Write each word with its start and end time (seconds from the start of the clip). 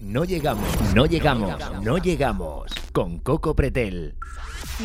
No 0.00 0.24
llegamos, 0.24 0.68
no 0.94 1.06
llegamos, 1.06 1.58
no 1.82 1.98
llegamos. 1.98 2.70
Con 2.92 3.18
Coco 3.18 3.56
Pretel. 3.56 4.14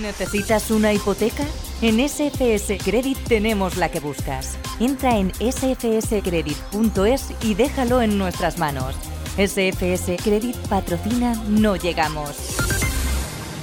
¿Necesitas 0.02 0.72
una 0.72 0.92
hipoteca? 0.92 1.44
En 1.84 2.00
SFS 2.00 2.80
Credit 2.84 3.20
tenemos 3.28 3.78
la 3.78 3.92
que 3.92 4.00
buscas. 4.00 4.58
Entra 4.80 5.16
en 5.18 5.32
sfscredit.es 5.36 7.32
y 7.44 7.54
déjalo 7.54 8.02
en 8.02 8.18
nuestras 8.18 8.58
manos. 8.58 8.96
SFS 9.38 10.18
Credit 10.24 10.56
patrocina 10.68 11.36
No 11.48 11.76
Llegamos. 11.76 12.58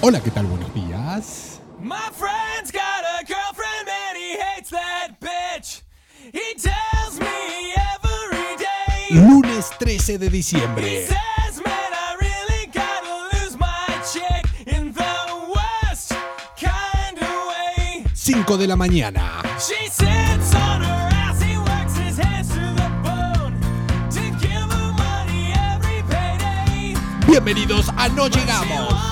Hola, 0.02 0.20
¿qué 0.22 0.30
tal? 0.30 0.46
Buenos 0.46 0.72
días. 0.72 1.60
My 1.80 1.96
friend's 2.12 2.70
got 2.70 3.02
a 3.20 3.24
girlfriend 3.26 3.88
and 3.88 4.16
he 4.16 4.38
hates 4.38 4.70
that 4.70 5.18
bitch. 5.20 5.82
He 6.32 6.54
tells 6.54 7.18
me 7.18 7.74
every 7.74 8.56
day. 8.56 9.08
Lunes 9.10 9.68
13 9.80 10.18
de 10.18 10.30
diciembre. 10.30 11.08
5 18.32 18.58
de 18.58 18.66
la 18.68 18.76
mañana. 18.76 19.42
Bienvenidos 27.26 27.88
a 27.96 28.08
No 28.10 28.28
Llegamos. 28.28 29.09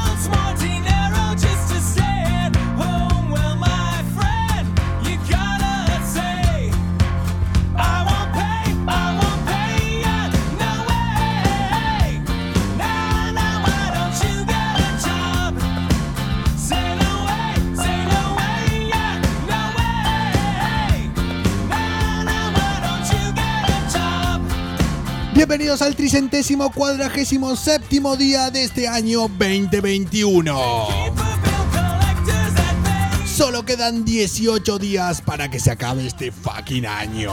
Bienvenidos 25.49 25.81
al 25.81 25.97
tricentésimo 25.97 26.71
cuadragésimo 26.71 27.57
séptimo 27.57 28.19
día 28.19 28.51
de 28.51 28.65
este 28.65 28.87
año 28.87 29.29
2021. 29.29 30.55
For 30.55 31.11
bill 31.15 31.25
collectors 31.73 32.55
that 32.55 32.75
pay 32.85 33.27
Solo 33.27 33.65
quedan 33.65 34.05
18 34.05 34.79
días 34.79 35.23
para 35.23 35.49
que 35.49 35.59
se 35.59 35.71
acabe 35.71 36.07
este 36.07 36.31
fucking 36.31 36.85
año. 36.85 37.33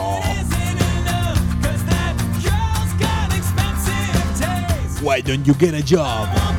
Why 5.02 5.22
don't 5.22 5.46
you 5.46 5.54
get 5.60 5.74
a 5.74 5.82
job? 5.82 6.55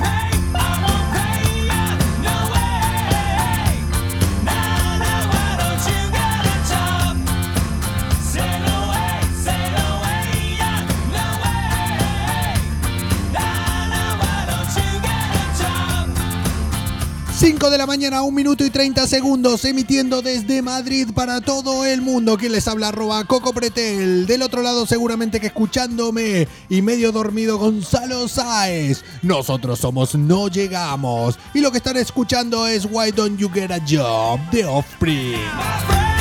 5 17.39 17.69
de 17.69 17.77
la 17.77 17.85
mañana, 17.87 18.23
1 18.23 18.35
minuto 18.35 18.65
y 18.65 18.71
30 18.71 19.07
segundos, 19.07 19.67
emitiendo 19.67 20.23
desde 20.23 20.63
Madrid 20.63 21.11
para 21.15 21.43
todo 21.43 21.85
el 21.85 22.01
mundo. 22.01 22.39
Quien 22.39 22.53
les 22.53 22.67
habla, 22.67 22.89
arroba 22.89 23.23
Coco 23.27 23.53
Pretel. 23.53 24.27
Del 24.27 24.41
otro 24.41 24.63
lado, 24.63 24.87
seguramente 24.87 25.39
que 25.39 25.49
escuchándome 25.49 26.49
y 26.71 26.81
medio 26.81 27.13
dormido, 27.13 27.59
Gonzalo 27.59 28.27
Sáez. 28.27 29.05
Nosotros 29.21 29.79
somos 29.79 30.15
No 30.15 30.49
Llegamos. 30.49 31.39
Y 31.53 31.61
lo 31.61 31.71
que 31.71 31.77
están 31.77 31.99
escuchando 31.99 32.67
es 32.67 32.89
Why 32.91 33.11
Don't 33.11 33.39
You 33.39 33.51
Get 33.51 33.71
a 33.71 33.81
Job 33.87 34.41
de 34.51 34.65
Offspring. 34.65 36.16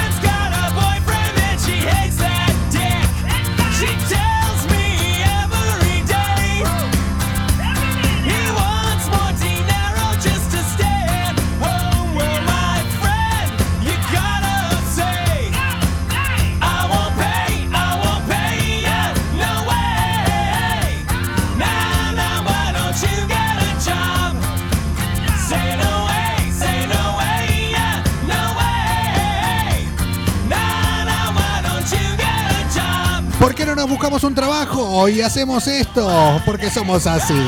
¿Por 33.85 33.91
qué 33.91 33.97
no 33.97 34.09
nos 34.09 34.19
buscamos 34.19 34.23
un 34.23 34.33
trabajo 34.33 35.07
y 35.09 35.21
hacemos 35.21 35.67
esto? 35.67 36.41
Porque 36.43 36.71
somos 36.71 37.05
así. 37.05 37.39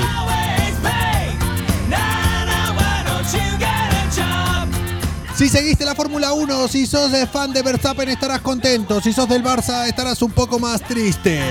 Si 5.35 5.49
seguiste 5.49 5.83
la 5.83 5.95
Fórmula 5.95 6.33
1, 6.33 6.67
si 6.67 6.85
sos 6.85 7.11
de 7.11 7.25
fan 7.25 7.51
de 7.53 7.63
Verstappen 7.63 8.09
estarás 8.09 8.41
contento. 8.41 9.01
Si 9.01 9.13
sos 9.13 9.27
del 9.27 9.43
Barça 9.43 9.87
estarás 9.87 10.21
un 10.21 10.31
poco 10.31 10.59
más 10.59 10.81
triste. 10.83 11.41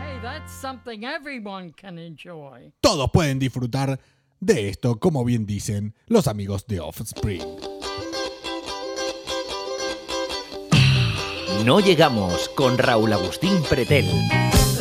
Hey, 0.00 0.18
that's 0.22 0.50
something 0.50 1.04
everyone 1.04 1.72
can 1.72 1.98
enjoy. 1.98 2.72
Todos 2.80 3.10
pueden 3.10 3.38
disfrutar 3.38 3.98
de 4.42 4.68
esto, 4.68 4.98
como 4.98 5.24
bien 5.24 5.46
dicen 5.46 5.94
los 6.08 6.26
amigos 6.26 6.66
de 6.66 6.80
Offspring. 6.80 7.42
No 11.64 11.78
llegamos 11.78 12.48
con 12.48 12.76
Raúl 12.76 13.12
Agustín 13.12 13.62
Pretel. 13.70 14.04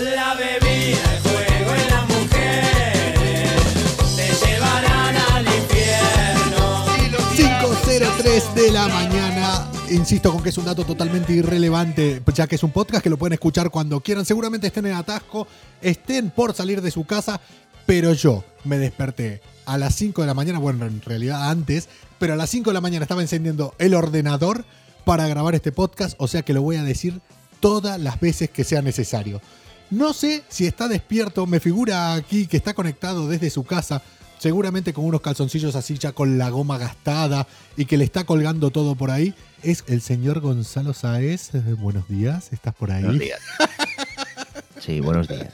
La 0.04 0.34
bebida, 0.34 1.14
el 1.14 1.22
juego 1.22 1.76
y 1.76 1.90
las 1.92 2.10
mujeres 2.10 3.16
te 4.16 4.48
llevarán 4.48 5.16
al 5.16 5.46
infierno. 5.46 6.86
5.03 7.36 8.54
de 8.56 8.72
la 8.72 8.88
mañana. 8.88 9.72
Insisto 9.92 10.32
con 10.32 10.42
que 10.42 10.50
es 10.50 10.58
un 10.58 10.66
dato 10.66 10.86
totalmente 10.86 11.34
irrelevante, 11.34 12.24
ya 12.34 12.48
que 12.48 12.56
es 12.56 12.64
un 12.64 12.72
podcast 12.72 13.04
que 13.04 13.12
lo 13.12 13.18
pueden 13.18 13.34
escuchar 13.34 13.70
cuando 13.70 14.00
quieran. 14.00 14.26
Seguramente 14.26 14.68
estén 14.68 14.88
en 14.88 14.94
atasco, 14.94 15.48
estén 15.82 16.32
por 16.32 16.56
salir 16.56 16.82
de 16.82 16.90
su 16.90 17.06
casa, 17.06 17.42
pero 17.86 18.14
yo 18.14 18.44
me 18.64 18.78
desperté 18.78 19.42
a 19.66 19.78
las 19.78 19.96
5 19.96 20.22
de 20.22 20.28
la 20.28 20.34
mañana, 20.34 20.60
bueno, 20.60 20.86
en 20.86 21.02
realidad 21.02 21.50
antes, 21.50 21.90
pero 22.20 22.34
a 22.34 22.36
las 22.36 22.50
5 22.50 22.70
de 22.70 22.74
la 22.74 22.82
mañana 22.82 23.04
estaba 23.04 23.22
encendiendo 23.22 23.74
el 23.78 23.94
ordenador 23.94 24.66
para 25.06 25.28
grabar 25.28 25.56
este 25.56 25.72
podcast, 25.72 26.16
o 26.18 26.28
sea 26.28 26.44
que 26.44 26.54
lo 26.54 26.62
voy 26.62 26.76
a 26.76 26.84
decir 26.84 27.22
todas 27.60 28.00
las 28.00 28.20
veces 28.20 28.50
que 28.50 28.64
sea 28.64 28.82
necesario. 28.82 29.42
No 29.90 30.14
sé 30.14 30.44
si 30.48 30.68
está 30.68 30.88
despierto, 30.88 31.46
me 31.46 31.60
figura 31.60 32.14
aquí 32.14 32.48
que 32.48 32.58
está 32.58 32.74
conectado 32.74 33.28
desde 33.28 33.50
su 33.50 33.64
casa, 33.64 34.02
seguramente 34.40 34.94
con 34.94 35.06
unos 35.06 35.22
calzoncillos 35.22 35.76
así 35.76 35.98
ya 35.98 36.14
con 36.14 36.38
la 36.38 36.50
goma 36.50 36.78
gastada 36.78 37.48
y 37.78 37.86
que 37.86 37.98
le 37.98 38.06
está 38.06 38.24
colgando 38.24 38.72
todo 38.72 38.96
por 38.96 39.12
ahí. 39.12 39.36
Es 39.64 39.84
el 39.88 40.02
señor 40.02 40.40
Gonzalo 40.40 40.94
Saez. 40.94 41.52
Buenos 41.78 42.08
días, 42.08 42.52
¿estás 42.52 42.74
por 42.74 42.92
ahí? 42.92 43.04
Buenos 43.04 43.20
días. 43.20 43.40
Sí, 44.80 45.00
buenos 45.00 45.28
días. 45.28 45.52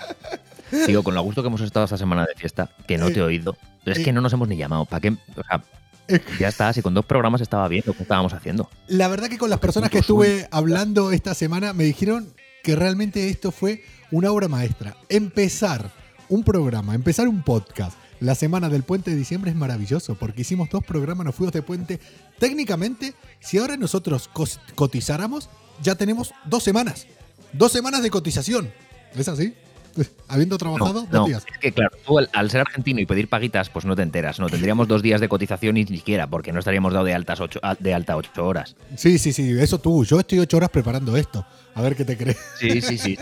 Digo, 0.88 1.04
con 1.04 1.16
lo 1.16 1.22
gusto 1.22 1.42
que 1.42 1.48
hemos 1.48 1.62
estado 1.62 1.86
esta 1.86 1.98
semana 1.98 2.26
de 2.26 2.36
fiesta, 2.36 2.70
que 2.88 2.98
no 2.98 3.08
te 3.08 3.20
he 3.20 3.22
oído. 3.22 3.56
Pero 3.84 3.94
es 3.94 4.00
eh. 4.00 4.06
que 4.06 4.14
no 4.14 4.22
nos 4.22 4.34
hemos 4.34 4.48
ni 4.48 4.58
llamado. 4.58 4.86
¿Para 4.86 5.02
qué? 5.02 5.10
O 5.10 5.44
sea, 5.44 5.64
ya 6.40 6.48
está, 6.48 6.74
si 6.74 6.82
con 6.82 6.94
dos 6.94 7.06
programas 7.06 7.42
estaba 7.42 7.68
bien 7.68 7.84
lo 7.86 7.94
que 7.94 8.04
estábamos 8.04 8.34
haciendo. 8.34 8.70
La 8.88 9.08
verdad 9.08 9.30
que 9.30 9.38
con 9.38 9.50
las 9.50 9.60
personas 9.60 9.90
que 9.90 10.00
estuve 10.00 10.48
hablando 10.52 11.12
esta 11.12 11.34
semana 11.34 11.74
me 11.74 11.84
dijeron 11.84 12.34
que 12.64 12.76
realmente 12.76 13.30
esto 13.30 13.52
fue 13.52 13.84
una 14.12 14.32
obra 14.32 14.48
maestra. 14.48 14.96
Empezar 15.10 15.92
un 16.30 16.44
programa, 16.44 16.96
empezar 16.96 17.28
un 17.28 17.44
podcast 17.44 17.98
la 18.20 18.36
semana 18.36 18.70
del 18.70 18.84
puente 18.84 19.12
de 19.12 19.18
diciembre 19.18 19.52
es 19.52 19.58
maravilloso 19.58 20.16
porque 20.16 20.42
hicimos 20.42 20.70
dos 20.70 20.84
programas, 20.84 21.26
nos 21.26 21.36
fuimos 21.36 21.54
de 21.54 21.62
puente. 21.62 22.00
Técnicamente, 22.40 23.14
si 23.40 23.60
ahora 23.60 23.78
nosotros 23.78 24.30
cotizáramos, 24.76 25.50
ya 25.84 25.96
tenemos 25.96 26.34
dos 26.46 26.64
semanas. 26.64 27.06
Dos 27.54 27.72
semanas 27.72 28.02
de 28.02 28.10
cotización. 28.10 28.72
¿Es 29.16 29.28
así? 29.28 29.54
Habiendo 30.28 30.58
trabajado 30.58 30.94
No, 30.94 31.00
dos 31.02 31.10
no, 31.12 31.26
días. 31.26 31.46
es 31.52 31.58
que 31.60 31.72
claro, 31.72 31.96
tú 32.06 32.20
al, 32.20 32.30
al 32.34 32.50
ser 32.52 32.62
argentino 32.62 33.00
y 33.00 33.06
pedir 33.06 33.30
paguitas, 33.30 33.70
pues 33.70 33.86
no 33.86 33.96
te 33.96 34.02
enteras. 34.04 34.40
No, 34.40 34.50
tendríamos 34.50 34.88
dos 34.88 35.02
días 35.02 35.22
de 35.22 35.30
cotización 35.30 35.76
ni 35.76 35.86
siquiera, 35.86 36.28
porque 36.28 36.52
no 36.52 36.60
estaríamos 36.60 36.94
dado 36.94 37.06
de 37.06 37.14
altas 37.14 37.40
ocho, 37.40 37.60
de 37.80 37.94
alta 37.94 38.16
ocho 38.18 38.46
horas. 38.46 38.76
Sí, 38.96 39.18
sí, 39.18 39.34
sí, 39.34 39.52
eso 39.60 39.80
tú. 39.80 40.04
Yo 40.06 40.20
estoy 40.20 40.40
ocho 40.40 40.58
horas 40.58 40.70
preparando 40.70 41.16
esto. 41.18 41.46
A 41.76 41.82
ver 41.82 41.96
qué 41.96 42.06
te 42.06 42.18
crees. 42.18 42.38
Sí, 42.60 42.82
sí, 42.82 42.98
sí. 42.98 43.18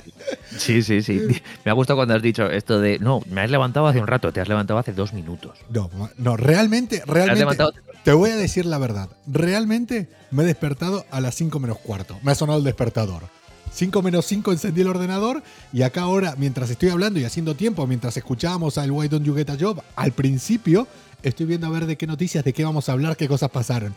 Sí, 0.58 0.82
sí, 0.82 1.02
sí. 1.02 1.22
Me 1.66 1.72
ha 1.72 1.74
gustado 1.74 1.98
cuando 1.98 2.14
has 2.16 2.22
dicho 2.22 2.50
esto 2.50 2.80
de, 2.80 3.00
no, 3.00 3.22
me 3.30 3.42
has 3.42 3.52
levantado 3.52 3.86
hace 3.88 4.00
un 4.00 4.08
rato, 4.08 4.32
te 4.32 4.40
has 4.40 4.48
levantado 4.48 4.80
hace 4.80 4.94
dos 4.94 5.12
minutos. 5.12 5.58
No, 5.70 5.90
no, 6.18 6.38
realmente, 6.38 7.04
realmente. 7.06 7.66
Te 8.06 8.14
voy 8.14 8.30
a 8.30 8.36
decir 8.36 8.66
la 8.66 8.78
verdad. 8.78 9.10
Realmente 9.28 10.08
me 10.32 10.44
he 10.44 10.46
despertado 10.46 11.06
a 11.12 11.20
las 11.20 11.36
5 11.36 11.60
menos 11.60 11.80
cuarto. 11.80 12.18
Me 12.22 12.32
ha 12.32 12.36
sonado 12.36 12.60
el 12.60 12.64
despertador. 12.64 13.24
5 13.76 14.02
menos 14.02 14.26
5 14.28 14.54
encendí 14.54 14.82
el 14.82 14.88
ordenador 14.88 15.44
y 15.74 15.82
acá 15.82 16.04
ahora, 16.04 16.36
mientras 16.38 16.70
estoy 16.70 16.90
hablando 16.90 17.20
y 17.20 17.26
haciendo 17.26 17.56
tiempo, 17.56 17.86
mientras 17.86 18.16
escuchábamos 18.16 18.78
al 18.78 18.90
Why 18.90 19.10
Don't 19.10 19.26
You 19.26 19.36
Get 19.36 19.50
a 19.50 19.58
Job, 19.60 19.84
al 19.98 20.14
principio 20.14 20.88
estoy 21.24 21.46
viendo 21.46 21.68
a 21.68 21.72
ver 21.72 21.86
de 21.86 21.98
qué 21.98 22.08
noticias, 22.08 22.46
de 22.46 22.54
qué 22.54 22.64
vamos 22.64 22.88
a 22.88 22.94
hablar, 22.94 23.18
qué 23.18 23.28
cosas 23.28 23.52
pasaron. 23.52 23.94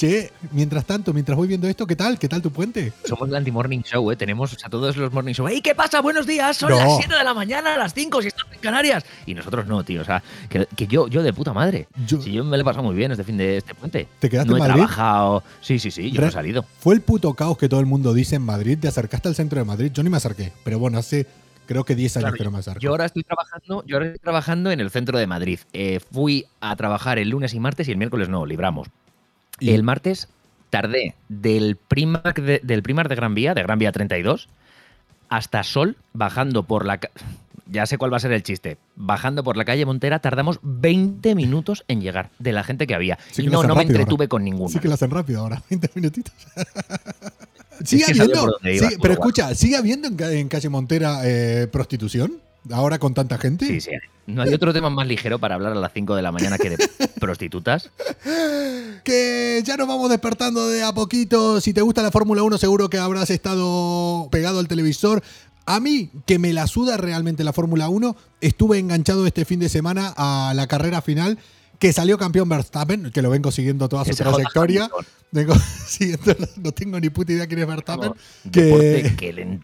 Che, 0.00 0.32
mientras 0.52 0.86
tanto, 0.86 1.12
mientras 1.12 1.36
voy 1.36 1.46
viendo 1.46 1.68
esto, 1.68 1.86
¿qué 1.86 1.94
tal? 1.94 2.18
¿Qué 2.18 2.26
tal 2.26 2.40
tu 2.40 2.50
puente? 2.50 2.90
Somos 3.04 3.28
el 3.28 3.34
anti-morning 3.36 3.80
show, 3.82 4.10
¿eh? 4.10 4.16
Tenemos 4.16 4.56
a 4.64 4.70
todos 4.70 4.96
los 4.96 5.12
morning 5.12 5.34
show. 5.34 5.46
¡Ey, 5.46 5.60
qué 5.60 5.74
pasa! 5.74 6.00
¡Buenos 6.00 6.26
días! 6.26 6.56
Son 6.56 6.70
No. 6.70 6.78
las 6.78 6.96
7 6.96 7.14
de 7.18 7.22
la 7.22 7.34
mañana, 7.34 7.76
las 7.76 7.92
5 7.92 8.22
si 8.22 8.28
estamos 8.28 8.54
en 8.54 8.60
Canarias. 8.60 9.04
Y 9.26 9.34
nosotros 9.34 9.66
no, 9.66 9.84
tío. 9.84 10.00
O 10.00 10.04
sea, 10.06 10.22
que, 10.48 10.66
que 10.74 10.86
yo, 10.86 11.06
yo 11.08 11.22
de 11.22 11.34
puta 11.34 11.52
madre. 11.52 11.86
Yo- 12.06 12.18
si 12.22 12.32
yo 12.32 12.42
me 12.44 12.56
lo 12.56 12.62
he 12.62 12.64
pasado 12.64 12.82
muy 12.82 12.94
bien 12.94 13.12
este 13.12 13.24
fin 13.24 13.36
de 13.36 13.58
este 13.58 13.74
puente. 13.74 14.08
¿Te 14.18 14.30
quedaste 14.30 14.50
no 14.52 14.56
en 14.56 14.62
he 14.64 14.68
Madrid? 14.68 14.84
trabajado. 14.84 15.42
Sí, 15.60 15.78
sí, 15.78 15.90
sí, 15.90 16.10
yo 16.10 16.22
no 16.22 16.28
he 16.28 16.32
salido. 16.32 16.64
Fue 16.78 16.94
el 16.94 17.02
puto 17.02 17.34
caos 17.34 17.58
que 17.58 17.68
todo 17.68 17.80
el 17.80 17.86
mundo 17.86 18.14
dice 18.14 18.36
en 18.36 18.42
Madrid. 18.42 18.78
Te 18.80 18.88
acercaste 18.88 19.28
al 19.28 19.34
centro 19.34 19.58
de 19.58 19.66
Madrid. 19.66 19.90
Yo 19.92 20.02
ni 20.02 20.08
me 20.08 20.16
acerqué, 20.16 20.50
pero 20.64 20.78
bueno, 20.78 20.96
hace 20.96 21.26
creo 21.66 21.84
que 21.84 21.94
10 21.94 22.16
años 22.16 22.24
Claro, 22.30 22.36
que 22.38 22.44
no 22.44 22.50
me 22.52 22.58
acerco. 22.60 22.80
Yo 22.80 22.88
ahora 22.90 23.04
estoy 23.04 23.22
trabajando, 23.22 23.84
yo 23.86 23.96
ahora 23.96 24.06
estoy 24.06 24.18
trabajando 24.20 24.70
en 24.70 24.80
el 24.80 24.90
centro 24.90 25.18
de 25.18 25.26
Madrid. 25.26 25.60
Eh, 25.74 26.00
fui 26.10 26.46
a 26.62 26.74
trabajar 26.74 27.18
el 27.18 27.28
lunes 27.28 27.52
y 27.54 27.60
martes 27.60 27.86
y 27.86 27.92
el 27.92 27.98
miércoles 27.98 28.28
no, 28.30 28.46
libramos. 28.46 28.88
Y- 29.60 29.70
El 29.70 29.82
martes 29.82 30.28
tardé 30.70 31.14
del 31.28 31.76
Primark 31.76 32.40
de, 32.40 32.60
del 32.62 32.82
Primark 32.82 33.08
de 33.08 33.14
Gran 33.16 33.34
Vía, 33.34 33.54
de 33.54 33.62
Gran 33.62 33.78
Vía 33.78 33.92
32, 33.92 34.48
hasta 35.28 35.62
Sol, 35.62 35.96
bajando 36.12 36.64
por 36.64 36.84
la... 36.86 36.98
Ya 37.66 37.86
sé 37.86 37.98
cuál 37.98 38.12
va 38.12 38.16
a 38.16 38.20
ser 38.20 38.32
el 38.32 38.42
chiste. 38.42 38.78
Bajando 38.96 39.44
por 39.44 39.56
la 39.56 39.64
calle 39.64 39.86
Montera 39.86 40.18
tardamos 40.18 40.58
20 40.62 41.36
minutos 41.36 41.84
en 41.86 42.00
llegar 42.00 42.30
de 42.40 42.52
la 42.52 42.64
gente 42.64 42.88
que 42.88 42.96
había. 42.96 43.16
Sí 43.30 43.42
y 43.42 43.44
que 43.44 43.50
no, 43.52 43.62
no 43.62 43.76
me 43.76 43.82
entretuve 43.82 44.24
ahora. 44.24 44.28
con 44.28 44.42
ninguna. 44.44 44.70
Sí 44.72 44.80
que 44.80 44.88
lo 44.88 44.94
hacen 44.94 45.10
rápido 45.10 45.40
ahora, 45.40 45.62
20 45.70 45.90
minutitos. 45.94 46.34
Es 46.56 47.88
sigue 47.88 48.04
que 48.06 48.10
habiendo, 48.20 48.58
iba, 48.64 48.88
sí, 48.90 48.96
pero 49.00 49.14
escucha, 49.14 49.54
¿sigue 49.54 49.76
habiendo 49.76 50.08
en, 50.08 50.20
en 50.20 50.48
calle 50.48 50.68
Montera 50.68 51.20
eh, 51.24 51.68
prostitución? 51.70 52.40
Ahora 52.70 52.98
con 52.98 53.14
tanta 53.14 53.38
gente. 53.38 53.66
Sí, 53.66 53.80
sí. 53.80 53.90
No 54.26 54.42
hay 54.42 54.52
otro 54.54 54.72
tema 54.72 54.90
más 54.90 55.06
ligero 55.06 55.38
para 55.38 55.54
hablar 55.56 55.72
a 55.72 55.76
las 55.76 55.92
5 55.92 56.14
de 56.14 56.22
la 56.22 56.30
mañana 56.30 56.58
que 56.58 56.70
de 56.70 56.76
prostitutas. 57.20 57.90
Que 59.04 59.62
ya 59.64 59.76
nos 59.76 59.88
vamos 59.88 60.10
despertando 60.10 60.68
de 60.68 60.82
a 60.82 60.92
poquito. 60.92 61.60
Si 61.60 61.72
te 61.72 61.80
gusta 61.80 62.02
la 62.02 62.10
Fórmula 62.10 62.42
1, 62.42 62.58
seguro 62.58 62.90
que 62.90 62.98
habrás 62.98 63.30
estado 63.30 64.28
pegado 64.30 64.58
al 64.58 64.68
televisor. 64.68 65.22
A 65.66 65.80
mí, 65.80 66.10
que 66.26 66.38
me 66.38 66.52
la 66.52 66.66
suda 66.66 66.96
realmente 66.96 67.44
la 67.44 67.52
Fórmula 67.52 67.88
1, 67.88 68.16
estuve 68.40 68.78
enganchado 68.78 69.26
este 69.26 69.44
fin 69.44 69.60
de 69.60 69.68
semana 69.68 70.12
a 70.16 70.52
la 70.54 70.66
carrera 70.66 71.00
final, 71.00 71.38
que 71.78 71.92
salió 71.92 72.18
campeón 72.18 72.48
Verstappen, 72.48 73.10
que 73.12 73.22
lo 73.22 73.30
vengo 73.30 73.50
siguiendo 73.52 73.88
toda 73.88 74.04
su 74.04 74.14
trayectoria. 74.14 74.90
Vengo 75.30 75.54
siguiendo, 75.86 76.34
no 76.56 76.72
tengo 76.72 76.98
ni 77.00 77.10
puta 77.10 77.32
idea 77.32 77.46
quién 77.46 77.60
es 77.60 77.66
Verstappen. 77.66 78.10
Vamos, 78.10 78.18
que- 78.52 79.12
le, 79.32 79.60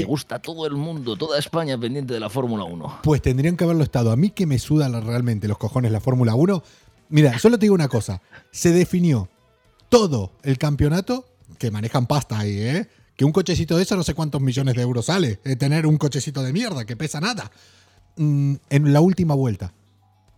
que 0.00 0.04
gusta 0.06 0.38
todo 0.40 0.66
el 0.66 0.74
mundo, 0.74 1.16
toda 1.16 1.38
España 1.38 1.78
pendiente 1.78 2.14
de 2.14 2.20
la 2.20 2.28
Fórmula 2.30 2.64
1. 2.64 3.00
Pues 3.02 3.20
tendrían 3.22 3.56
que 3.56 3.64
haberlo 3.64 3.82
estado. 3.84 4.12
A 4.12 4.16
mí 4.16 4.30
que 4.30 4.46
me 4.46 4.58
suda 4.58 4.88
la- 4.88 5.00
realmente 5.00 5.48
los 5.48 5.58
cojones 5.58 5.92
la 5.92 6.00
Fórmula 6.00 6.34
1. 6.34 6.62
Mira, 7.08 7.38
solo 7.38 7.58
te 7.58 7.66
digo 7.66 7.74
una 7.74 7.88
cosa. 7.88 8.20
Se 8.50 8.72
definió 8.72 9.28
todo 9.88 10.32
el 10.42 10.58
campeonato, 10.58 11.24
que 11.58 11.70
manejan 11.70 12.06
pasta 12.06 12.38
ahí, 12.38 12.58
¿eh? 12.58 12.88
Que 13.16 13.24
un 13.24 13.32
cochecito 13.32 13.76
de 13.76 13.84
eso 13.84 13.96
no 13.96 14.02
sé 14.02 14.12
cuántos 14.14 14.40
millones 14.40 14.74
de 14.74 14.82
euros 14.82 15.06
sale. 15.06 15.40
eh, 15.44 15.56
tener 15.56 15.86
un 15.86 15.96
cochecito 15.96 16.42
de 16.42 16.52
mierda 16.52 16.84
que 16.84 16.96
pesa 16.96 17.20
nada. 17.20 17.50
Mm, 18.16 18.54
en 18.70 18.92
la 18.92 19.00
última 19.00 19.34
vuelta. 19.34 19.72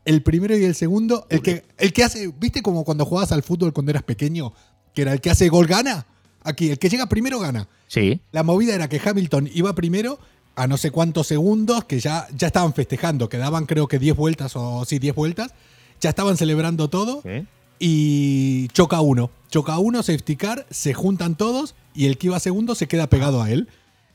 El 0.04 0.22
primero 0.22 0.56
y 0.56 0.64
el 0.64 0.74
segundo, 0.74 1.26
el 1.28 1.42
que, 1.42 1.64
el 1.76 1.92
que 1.92 2.04
hace, 2.04 2.32
¿viste 2.38 2.62
como 2.62 2.84
cuando 2.84 3.04
jugabas 3.04 3.32
al 3.32 3.42
fútbol 3.42 3.72
cuando 3.72 3.90
eras 3.90 4.02
pequeño? 4.04 4.52
Que 4.94 5.02
era 5.02 5.12
el 5.12 5.20
que 5.20 5.30
hace 5.30 5.48
gol 5.48 5.66
gana. 5.66 6.06
Aquí, 6.48 6.70
el 6.70 6.78
que 6.78 6.88
llega 6.88 7.06
primero 7.06 7.38
gana. 7.38 7.68
Sí, 7.86 8.20
La 8.32 8.42
movida 8.42 8.74
era 8.74 8.88
que 8.88 9.00
Hamilton 9.04 9.50
iba 9.52 9.74
primero 9.74 10.18
a 10.56 10.66
no 10.66 10.76
sé 10.76 10.90
cuántos 10.90 11.26
segundos, 11.26 11.84
que 11.84 12.00
ya, 12.00 12.26
ya 12.36 12.48
estaban 12.48 12.74
festejando, 12.74 13.28
quedaban 13.28 13.66
creo 13.66 13.86
que 13.86 13.98
10 13.98 14.16
vueltas 14.16 14.56
o 14.56 14.84
sí, 14.84 14.98
10 14.98 15.14
vueltas, 15.14 15.52
ya 16.00 16.10
estaban 16.10 16.36
celebrando 16.36 16.88
todo 16.88 17.22
y 17.78 18.68
choca 18.68 19.00
uno. 19.00 19.30
Choca 19.50 19.78
uno, 19.78 20.02
safety 20.02 20.36
car, 20.36 20.66
se 20.70 20.94
juntan 20.94 21.36
todos 21.36 21.74
y 21.94 22.06
el 22.06 22.18
que 22.18 22.26
iba 22.26 22.40
segundo 22.40 22.74
se 22.74 22.88
queda 22.88 23.08
pegado 23.08 23.42
a 23.42 23.50
él. 23.50 23.68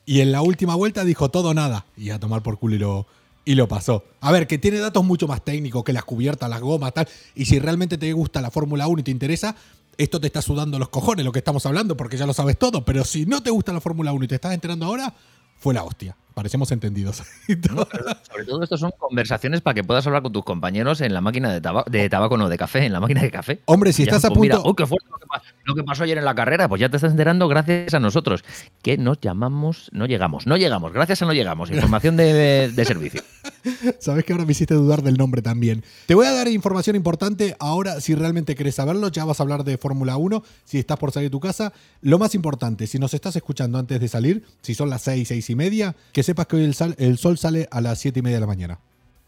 Y 0.06 0.20
en 0.20 0.32
la 0.32 0.42
última 0.42 0.76
vuelta 0.76 1.06
dijo 1.06 1.30
todo 1.30 1.54
nada 1.54 1.86
y 1.96 2.10
a 2.10 2.20
tomar 2.20 2.44
por 2.44 2.60
culo 2.60 2.76
y 2.76 2.80
lo, 2.80 3.08
y 3.46 3.56
lo 3.56 3.68
pasó. 3.68 4.04
A 4.20 4.32
ver, 4.32 4.48
que 4.48 4.58
tiene 4.58 4.80
datos 4.80 5.04
mucho 5.04 5.28
más 5.28 5.44
técnicos 5.44 5.84
que 5.84 5.94
las 5.94 6.04
cubiertas, 6.04 6.50
las 6.50 6.62
gomas, 6.62 6.94
tal. 6.94 7.08
Y 7.36 7.46
si 7.46 7.60
realmente 7.60 7.98
te 7.98 8.12
gusta 8.14 8.42
la 8.42 8.52
Fórmula 8.52 8.88
1 8.88 9.00
y 9.00 9.04
te 9.04 9.12
interesa, 9.12 9.56
esto 9.98 10.20
te 10.20 10.28
está 10.28 10.42
sudando 10.42 10.80
los 10.80 10.90
cojones 10.90 11.26
lo 11.26 11.32
que 11.32 11.40
estamos 11.40 11.66
hablando 11.66 11.96
porque 11.98 12.18
ya 12.18 12.26
lo 12.26 12.34
sabes 12.34 12.58
todo. 12.58 12.86
Pero 12.86 13.04
si 13.04 13.26
no 13.26 13.42
te 13.44 13.50
gusta 13.50 13.74
la 13.74 13.82
Fórmula 13.82 14.12
1 14.14 14.26
y 14.26 14.28
te 14.28 14.36
estás 14.36 14.54
enterando 14.54 14.86
ahora, 14.86 15.14
fue 15.58 15.74
la 15.74 15.84
hostia. 15.84 16.18
Parecemos 16.34 16.72
entendidos. 16.72 17.22
No, 17.74 17.88
sobre 18.30 18.46
todo 18.46 18.64
esto 18.64 18.78
son 18.78 18.92
conversaciones 18.98 19.62
para 19.62 19.74
que 19.76 19.84
puedas 19.84 20.06
hablar 20.08 20.22
con 20.24 20.32
tus 20.32 20.44
compañeros 20.44 21.02
en 21.02 21.14
la 21.14 21.22
máquina 21.22 21.52
de 21.52 21.62
tabaco, 21.62 21.90
de 21.90 22.10
tabaco 22.10 22.38
no, 22.38 22.50
de 22.50 22.58
café, 22.58 22.86
en 22.86 22.94
la 22.94 23.00
máquina 23.00 23.22
de 23.22 23.32
café. 23.32 23.60
Hombre, 23.66 23.94
si 23.94 24.04
Ya, 24.06 24.12
estás 24.12 24.26
a 24.26 24.30
pues 24.30 24.40
mira, 24.42 24.56
punto. 24.56 24.70
oh, 24.70 24.76
qué 24.76 24.86
fuerte 24.88 25.08
lo 25.10 25.18
que, 25.18 25.26
pa- 25.28 25.42
lo 25.66 25.76
que 25.76 25.84
pasó 25.84 26.04
ayer 26.04 26.18
en 26.18 26.26
la 26.26 26.34
carrera, 26.36 26.68
pues 26.68 26.80
ya 26.82 26.90
te 26.90 26.98
estás 26.98 27.12
enterando 27.12 27.48
gracias 27.48 27.94
a 27.94 28.00
nosotros, 28.00 28.44
que 28.82 28.98
nos 28.98 29.20
llamamos, 29.22 29.90
no 29.94 30.06
llegamos, 30.06 30.48
no 30.48 30.58
llegamos, 30.58 30.92
gracias 30.94 31.22
a 31.22 31.26
no 31.26 31.34
llegamos, 31.34 31.70
información 31.72 32.18
de, 32.18 32.70
de 32.72 32.86
servicio. 32.86 33.22
Sabes 34.00 34.24
que 34.26 34.34
ahora 34.34 34.46
me 34.46 34.52
hiciste 34.52 34.74
dudar 34.74 35.02
del 35.04 35.18
nombre 35.18 35.42
también. 35.42 35.84
Te 36.06 36.16
voy 36.16 36.26
a 36.26 36.32
dar 36.32 36.48
información 36.48 36.96
importante 36.96 37.56
ahora, 37.60 38.02
si 38.02 38.16
realmente 38.16 38.56
querés 38.56 38.76
saberlo, 38.76 39.10
ya 39.10 39.26
vas 39.26 39.40
a 39.40 39.44
hablar 39.44 39.64
de 39.64 39.78
Fórmula 39.78 40.18
1, 40.18 40.44
si 40.66 40.80
estás 40.80 40.98
por 40.98 41.12
salir 41.12 41.28
de 41.30 41.32
tu 41.32 41.40
casa. 41.40 41.74
Lo 42.02 42.18
más 42.20 42.36
importante, 42.36 42.88
si 42.88 43.00
nos 43.00 43.14
estás 43.14 43.36
escuchando 43.36 43.78
antes 43.78 44.00
de 44.00 44.08
salir, 44.08 44.44
si 44.62 44.74
son 44.76 44.90
las 44.90 45.02
6, 45.04 45.28
6 45.28 45.50
y 45.50 45.56
media, 45.56 45.96
que 46.12 46.23
sepas 46.24 46.48
que 46.48 46.56
hoy 46.58 46.64
el, 46.64 46.74
sal- 46.74 46.96
el 46.98 47.18
sol 47.18 47.38
sale 47.38 47.68
a 47.72 47.82
las 47.82 48.00
7 48.00 48.20
y 48.20 48.22
media 48.22 48.38
de 48.38 48.42
la 48.42 48.48
mañana. 48.48 48.80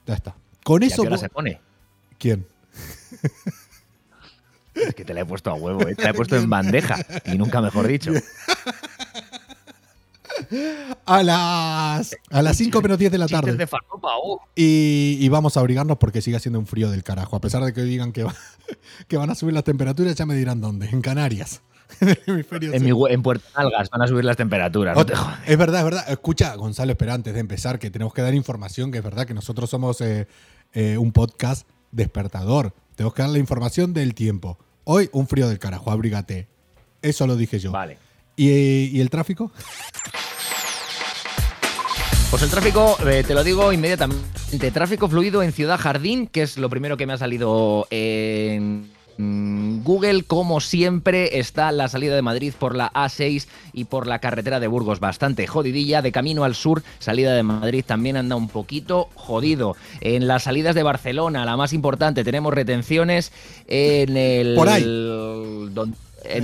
Ya 0.08 0.14
está. 0.16 0.36
Con 0.64 0.82
¿Y 0.82 0.86
a 0.86 0.88
eso... 0.88 1.02
qué 1.04 1.08
hora 1.08 1.16
vos- 1.16 1.22
se 1.22 1.30
pone? 1.30 1.62
¿Quién? 2.18 2.46
Es 4.74 4.94
que 4.94 5.06
te 5.06 5.14
la 5.14 5.22
he 5.22 5.26
puesto 5.26 5.50
a 5.50 5.54
huevo, 5.54 5.88
¿eh? 5.88 5.96
te 5.96 6.04
la 6.04 6.10
he 6.10 6.14
puesto 6.14 6.36
en 6.36 6.50
bandeja, 6.50 6.98
y 7.26 7.38
nunca 7.38 7.62
mejor 7.62 7.88
dicho. 7.88 8.12
A 11.06 11.24
las, 11.24 12.16
a 12.30 12.42
las 12.42 12.58
5 12.58 12.82
menos 12.82 12.98
10 13.00 13.12
de 13.12 13.18
la 13.18 13.28
tarde. 13.28 13.56
de 13.56 13.68
farlopa, 13.68 14.10
oh. 14.22 14.42
Y, 14.56 15.18
y 15.22 15.30
vamos 15.30 15.56
a 15.56 15.62
abrigarnos 15.62 15.98
porque 15.98 16.22
sigue 16.22 16.36
haciendo 16.38 16.60
un 16.60 16.68
frío 16.68 16.92
del 16.92 17.04
carajo. 17.04 17.36
A 17.38 17.40
pesar 17.42 17.64
de 17.64 17.74
que 17.74 17.84
digan 17.84 18.12
que, 18.12 18.24
va- 18.26 18.36
que 19.08 19.16
van 19.18 19.30
a 19.30 19.36
subir 19.36 19.54
las 19.54 19.64
temperaturas, 19.64 20.14
ya 20.16 20.26
me 20.26 20.36
dirán 20.36 20.60
dónde. 20.62 20.90
En 20.90 21.02
Canarias. 21.02 21.62
En 22.02 22.10
el 22.10 22.20
hemisferio 22.28 22.74
En, 22.74 22.80
sur. 22.80 22.86
mi, 22.86 22.92
hue- 22.92 23.12
en 23.12 23.22
Puerto 23.24 23.46
Algas 23.54 23.90
van 23.90 24.02
a 24.02 24.08
subir 24.08 24.26
las 24.26 24.38
temperaturas, 24.38 24.96
no 24.98 25.06
te 25.06 25.16
jodas. 25.16 25.40
Es 25.46 25.58
verdad, 25.58 25.80
es 25.80 25.86
verdad. 25.86 26.06
Escucha, 26.10 26.56
Gonzalo, 26.56 26.92
espera, 26.94 27.14
antes 27.14 27.34
de 27.34 27.40
empezar, 27.40 27.80
que 27.80 27.90
tenemos 27.92 28.14
que 28.14 28.22
dar 28.22 28.34
información, 28.34 28.92
que 28.92 28.98
es 29.00 29.04
verdad 29.04 29.26
que 29.28 29.34
nosotros 29.34 29.70
somos 29.70 30.02
eh, 30.02 30.28
eh, 30.74 30.98
un 30.98 31.12
podcast 31.12 31.68
despertador. 31.92 32.74
Tenemos 32.96 33.14
que 33.14 33.22
dar 33.22 33.32
la 33.32 33.40
información 33.40 33.94
del 33.94 34.14
tiempo. 34.14 34.58
Hoy, 34.84 35.10
un 35.14 35.28
frío 35.28 35.48
del 35.48 35.60
carajo, 35.60 35.92
abrígate. 35.92 36.48
Eso 37.02 37.28
lo 37.28 37.36
dije 37.36 37.60
yo. 37.60 37.72
Vale. 37.72 37.98
¿Y, 38.36 38.50
y 38.98 39.00
el 39.02 39.10
tráfico? 39.10 39.52
Pues 42.32 42.44
el 42.44 42.50
tráfico, 42.50 42.98
eh, 43.08 43.24
te 43.26 43.34
lo 43.34 43.44
digo 43.44 43.72
inmediatamente. 43.72 44.72
Tráfico 44.74 45.08
fluido 45.08 45.42
en 45.44 45.52
Ciudad 45.54 45.80
Jardín, 45.80 46.28
que 46.28 46.42
es 46.42 46.58
lo 46.58 46.70
primero 46.70 46.98
que 46.98 47.06
me 47.06 47.14
ha 47.14 47.18
salido 47.18 47.88
en 47.92 48.90
Google. 49.18 50.24
Como 50.24 50.60
siempre, 50.60 51.40
está 51.40 51.72
la 51.72 51.88
salida 51.88 52.16
de 52.16 52.22
Madrid 52.22 52.54
por 52.58 52.76
la 52.76 52.92
A6 52.94 53.48
y 53.74 53.86
por 53.86 54.08
la 54.08 54.20
carretera 54.20 54.60
de 54.60 54.68
Burgos 54.68 55.00
bastante 55.00 55.48
jodidilla. 55.48 56.02
De 56.02 56.12
camino 56.12 56.44
al 56.44 56.56
sur, 56.56 56.84
salida 57.00 57.34
de 57.36 57.44
Madrid 57.44 57.84
también 57.86 58.18
anda 58.18 58.36
un 58.36 58.50
poquito 58.50 59.10
jodido. 59.16 59.76
En 60.02 60.28
las 60.28 60.44
salidas 60.44 60.76
de 60.76 60.84
Barcelona, 60.84 61.46
la 61.46 61.58
más 61.58 61.74
importante, 61.74 62.24
tenemos 62.24 62.54
retenciones 62.54 63.32
en 63.68 64.18
el. 64.18 64.56
Por 64.56 64.70
ahí. 64.70 64.84
don- 64.84 65.96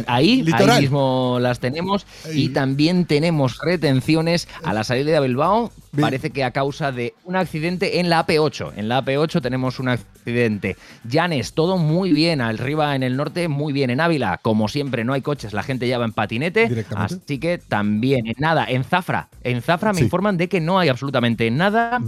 ahí, 0.08 0.42
Litoral. 0.44 0.72
ahí 0.72 0.82
mismo 0.82 1.38
las 1.42 1.60
tenemos. 1.60 2.06
Ahí. 2.26 2.46
Y 2.46 2.50
también 2.50 3.06
tenemos 3.06 3.58
retenciones 3.64 4.48
a 4.64 4.74
la 4.74 4.84
salida 4.84 5.12
de 5.20 5.28
Bilbao. 5.28 5.72
Bien. 5.94 6.04
Parece 6.04 6.30
que 6.30 6.44
a 6.46 6.52
causa 6.52 6.92
de 6.94 7.14
un 7.26 7.36
accidente 7.36 8.00
en 8.00 8.10
la 8.10 8.26
AP8. 8.26 8.74
En 8.78 8.88
la 8.88 9.04
AP8 9.04 9.42
tenemos 9.42 9.78
un 9.80 9.90
accidente. 9.90 10.78
Llanes, 11.04 11.54
todo 11.54 11.78
muy 11.78 12.14
bien. 12.14 12.40
Arriba 12.40 12.96
en 12.96 13.04
el 13.04 13.18
norte, 13.18 13.48
muy 13.50 13.74
bien. 13.74 13.90
En 13.90 14.00
Ávila, 14.00 14.40
como 14.42 14.70
siempre, 14.70 15.04
no 15.04 15.12
hay 15.14 15.22
coches, 15.22 15.52
la 15.52 15.64
gente 15.64 15.88
ya 15.88 15.98
va 15.98 16.06
en 16.06 16.14
patinete. 16.14 16.86
Así 16.96 17.40
que 17.40 17.58
también, 17.58 18.28
en 18.28 18.36
nada. 18.38 18.66
En 18.70 18.84
Zafra, 18.86 19.28
en 19.44 19.62
Zafra 19.62 19.92
me 19.92 19.98
Sí. 20.00 20.06
informan 20.06 20.38
de 20.38 20.48
que 20.48 20.62
no 20.62 20.80
hay 20.80 20.88
absolutamente 20.90 21.52
nada. 21.52 22.00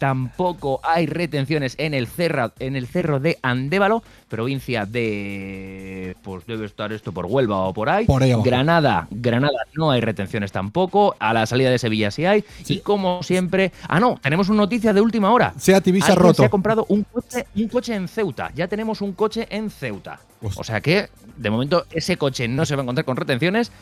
Tampoco 0.00 0.80
hay 0.82 1.04
retenciones 1.04 1.74
en 1.76 1.92
el, 1.92 2.06
cerra- 2.08 2.52
en 2.58 2.74
el 2.74 2.86
cerro 2.86 3.20
de 3.20 3.38
Andévalo, 3.42 4.02
provincia 4.30 4.86
de. 4.86 6.16
Pues 6.22 6.46
debe 6.46 6.64
estar 6.64 6.90
esto 6.90 7.12
por 7.12 7.26
Huelva 7.26 7.58
o 7.66 7.74
por 7.74 7.90
ahí. 7.90 8.06
Por 8.06 8.22
ahí. 8.22 8.32
Granada, 8.42 9.06
Granada 9.10 9.58
no 9.74 9.90
hay 9.90 10.00
retenciones 10.00 10.52
tampoco. 10.52 11.14
A 11.18 11.34
la 11.34 11.44
salida 11.44 11.68
de 11.70 11.78
Sevilla 11.78 12.10
sí 12.10 12.24
hay. 12.24 12.44
Sí. 12.64 12.76
Y 12.76 12.80
como 12.80 13.22
siempre. 13.22 13.72
Ah, 13.88 14.00
no, 14.00 14.18
tenemos 14.22 14.48
una 14.48 14.62
noticia 14.62 14.94
de 14.94 15.02
última 15.02 15.30
hora. 15.32 15.52
Seat 15.58 15.86
Ibiza 15.88 16.14
roto. 16.14 16.32
se 16.34 16.44
ha 16.46 16.48
comprado 16.48 16.86
un 16.88 17.04
coche, 17.04 17.46
un 17.54 17.68
coche 17.68 17.94
en 17.94 18.08
Ceuta. 18.08 18.50
Ya 18.54 18.68
tenemos 18.68 19.02
un 19.02 19.12
coche 19.12 19.46
en 19.50 19.68
Ceuta. 19.68 20.18
Hostia. 20.42 20.60
O 20.60 20.64
sea 20.64 20.80
que, 20.80 21.08
de 21.36 21.50
momento, 21.50 21.86
ese 21.90 22.16
coche 22.16 22.48
no 22.48 22.64
se 22.64 22.74
va 22.74 22.82
a 22.82 22.84
encontrar 22.84 23.04
con 23.04 23.16
retenciones, 23.16 23.72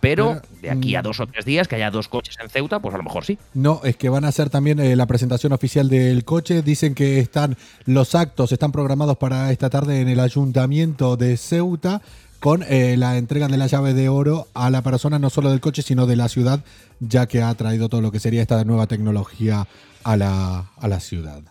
pero 0.00 0.40
de 0.60 0.70
aquí 0.70 0.96
a 0.96 1.02
dos 1.02 1.20
o 1.20 1.26
tres 1.26 1.44
días 1.44 1.68
que 1.68 1.76
haya 1.76 1.90
dos 1.90 2.08
coches 2.08 2.36
en 2.42 2.48
Ceuta, 2.48 2.80
pues 2.80 2.94
a 2.94 2.98
lo 2.98 3.04
mejor 3.04 3.24
sí. 3.24 3.38
No, 3.54 3.80
es 3.84 3.96
que 3.96 4.08
van 4.08 4.24
a 4.24 4.28
hacer 4.28 4.50
también 4.50 4.80
eh, 4.80 4.96
la 4.96 5.06
presentación 5.06 5.52
oficial 5.52 5.88
del 5.88 6.24
coche. 6.24 6.62
Dicen 6.62 6.94
que 6.94 7.20
están 7.20 7.56
los 7.84 8.14
actos 8.14 8.52
están 8.52 8.72
programados 8.72 9.16
para 9.16 9.50
esta 9.52 9.70
tarde 9.70 10.00
en 10.00 10.08
el 10.08 10.20
ayuntamiento 10.20 11.16
de 11.16 11.36
Ceuta 11.36 12.02
con 12.40 12.64
eh, 12.68 12.96
la 12.96 13.16
entrega 13.16 13.48
de 13.48 13.56
la 13.56 13.66
llave 13.66 13.94
de 13.94 14.08
oro 14.08 14.46
a 14.54 14.70
la 14.70 14.82
persona 14.82 15.18
no 15.18 15.30
solo 15.30 15.50
del 15.50 15.60
coche 15.60 15.82
sino 15.82 16.06
de 16.06 16.16
la 16.16 16.28
ciudad, 16.28 16.64
ya 17.00 17.26
que 17.26 17.42
ha 17.42 17.54
traído 17.54 17.88
todo 17.88 18.00
lo 18.00 18.12
que 18.12 18.20
sería 18.20 18.42
esta 18.42 18.64
nueva 18.64 18.86
tecnología 18.86 19.66
a 20.04 20.16
la, 20.16 20.70
a 20.76 20.88
la 20.88 21.00
ciudad. 21.00 21.42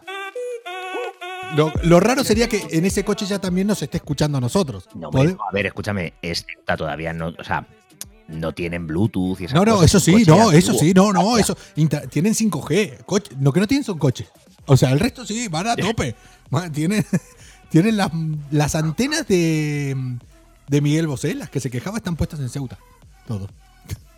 Lo, 1.56 1.72
lo 1.84 2.00
raro 2.00 2.24
sería 2.24 2.48
que 2.50 2.68
en 2.72 2.86
ese 2.86 3.04
coche 3.06 3.26
ya 3.26 3.40
también 3.40 3.68
nos 3.68 3.82
esté 3.82 3.98
escuchando 3.98 4.38
a 4.38 4.42
nosotros. 4.42 4.88
No, 4.96 5.08
hombre, 5.10 5.34
¿Pode- 5.34 5.38
a 5.50 5.52
ver, 5.54 5.66
escúchame, 5.68 6.14
es 6.22 6.46
Ceuta 6.46 6.76
todavía 6.78 7.14
no, 7.14 7.34
o 7.38 7.44
sea, 7.44 7.66
no 8.28 8.52
tienen 8.54 8.86
Bluetooth 8.88 9.40
y 9.40 9.46
esas 9.46 9.56
No, 9.56 9.64
no, 9.66 9.76
cosas, 9.76 9.86
eso 9.96 10.00
sí, 10.00 10.24
no, 10.28 10.52
eso 10.52 10.74
sí, 10.74 10.94
no, 10.94 11.14
no, 11.14 11.38
eso. 11.38 11.58
inter- 11.78 12.08
tienen 12.10 12.34
5G. 12.34 13.06
coche- 13.06 13.32
lo 13.40 13.54
que 13.54 13.60
no 13.62 13.68
tienen 13.68 13.84
son 13.84 13.98
coches. 13.98 14.28
O 14.66 14.76
sea, 14.76 14.92
el 14.92 15.00
resto 15.00 15.26
sí, 15.26 15.48
van 15.48 15.68
a 15.68 15.76
tope. 15.78 16.16
Tienen, 16.74 17.06
tienen 17.70 17.98
las, 17.98 18.12
las 18.52 18.76
antenas 18.76 19.28
de, 19.28 19.96
de 20.68 20.82
Miguel 20.82 21.08
Bosé, 21.08 21.34
las 21.36 21.50
que 21.50 21.60
se 21.60 21.70
quejaba, 21.72 21.98
están 21.98 22.16
puestas 22.18 22.40
en 22.42 22.50
Ceuta. 22.50 22.78
Todo. 23.28 23.50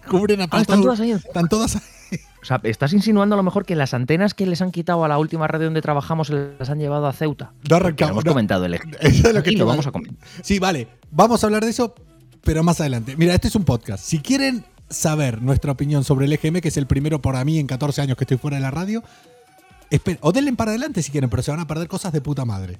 Cubren 0.08 0.41
a 0.41 0.48
Ah, 0.51 0.62
están 0.62 0.82
todas 0.82 1.00
ahí 1.00 1.12
Están 1.12 1.48
todas 1.50 1.75
ahí. 1.75 1.82
O 2.41 2.46
sea, 2.46 2.60
estás 2.63 2.94
insinuando 2.94 3.36
a 3.36 3.38
lo 3.38 3.44
mejor 3.44 3.65
que 3.65 3.75
las 3.75 3.94
antenas 3.94 4.34
que 4.34 4.46
les 4.46 4.62
han 4.62 4.72
quitado 4.72 5.03
a 5.03 5.08
la 5.08 5.18
última 5.20 5.48
radio 5.48 5.65
donde 5.65 5.82
trabajamos 5.82 6.27
se 6.27 6.53
las 6.58 6.70
han 6.70 6.79
llevado 6.79 7.06
a 7.06 7.13
Ceuta. 7.13 7.51
No 7.70 7.75
arrancamos. 7.75 8.12
hemos 8.13 8.25
no. 8.25 8.32
comentado 8.32 8.65
el 8.65 8.74
ejemplo. 8.75 8.98
Eso 9.01 9.27
es 9.27 9.34
lo 9.36 9.44
que 9.44 9.51
te 9.51 9.58
lo 9.58 9.65
va- 9.65 9.74
vamos 9.74 9.88
a 9.88 9.91
comentar. 9.91 10.18
Sí, 10.41 10.58
vale. 10.58 10.88
Vamos 11.12 11.44
a 11.44 11.48
hablar 11.48 11.63
de 11.65 11.72
eso, 11.72 11.94
pero 12.44 12.63
más 12.63 12.79
adelante. 12.79 13.15
Mira, 13.18 13.34
este 13.34 13.50
es 13.50 13.56
un 13.56 13.65
podcast. 13.65 14.03
Si 14.03 14.20
quieren 14.20 14.63
saber 14.89 15.41
nuestra 15.41 15.72
opinión 15.74 16.03
sobre 16.03 16.25
el 16.27 16.34
EGM, 16.34 16.62
que 16.62 16.70
es 16.70 16.77
el 16.77 16.88
primero 16.88 17.22
para 17.22 17.44
mí 17.46 17.60
en 17.60 17.68
14 17.68 18.01
años 18.01 18.18
que 18.18 18.24
estoy 18.24 18.38
fuera 18.38 18.56
de 18.58 18.62
la 18.62 18.72
radio, 18.72 19.03
o 20.22 20.32
denle 20.32 20.53
para 20.53 20.72
adelante 20.72 21.03
si 21.03 21.12
quieren, 21.12 21.29
pero 21.29 21.44
se 21.44 21.51
van 21.51 21.60
a 21.60 21.68
perder 21.68 21.88
cosas 21.88 22.13
de 22.13 22.22
puta 22.22 22.46
madre. 22.46 22.77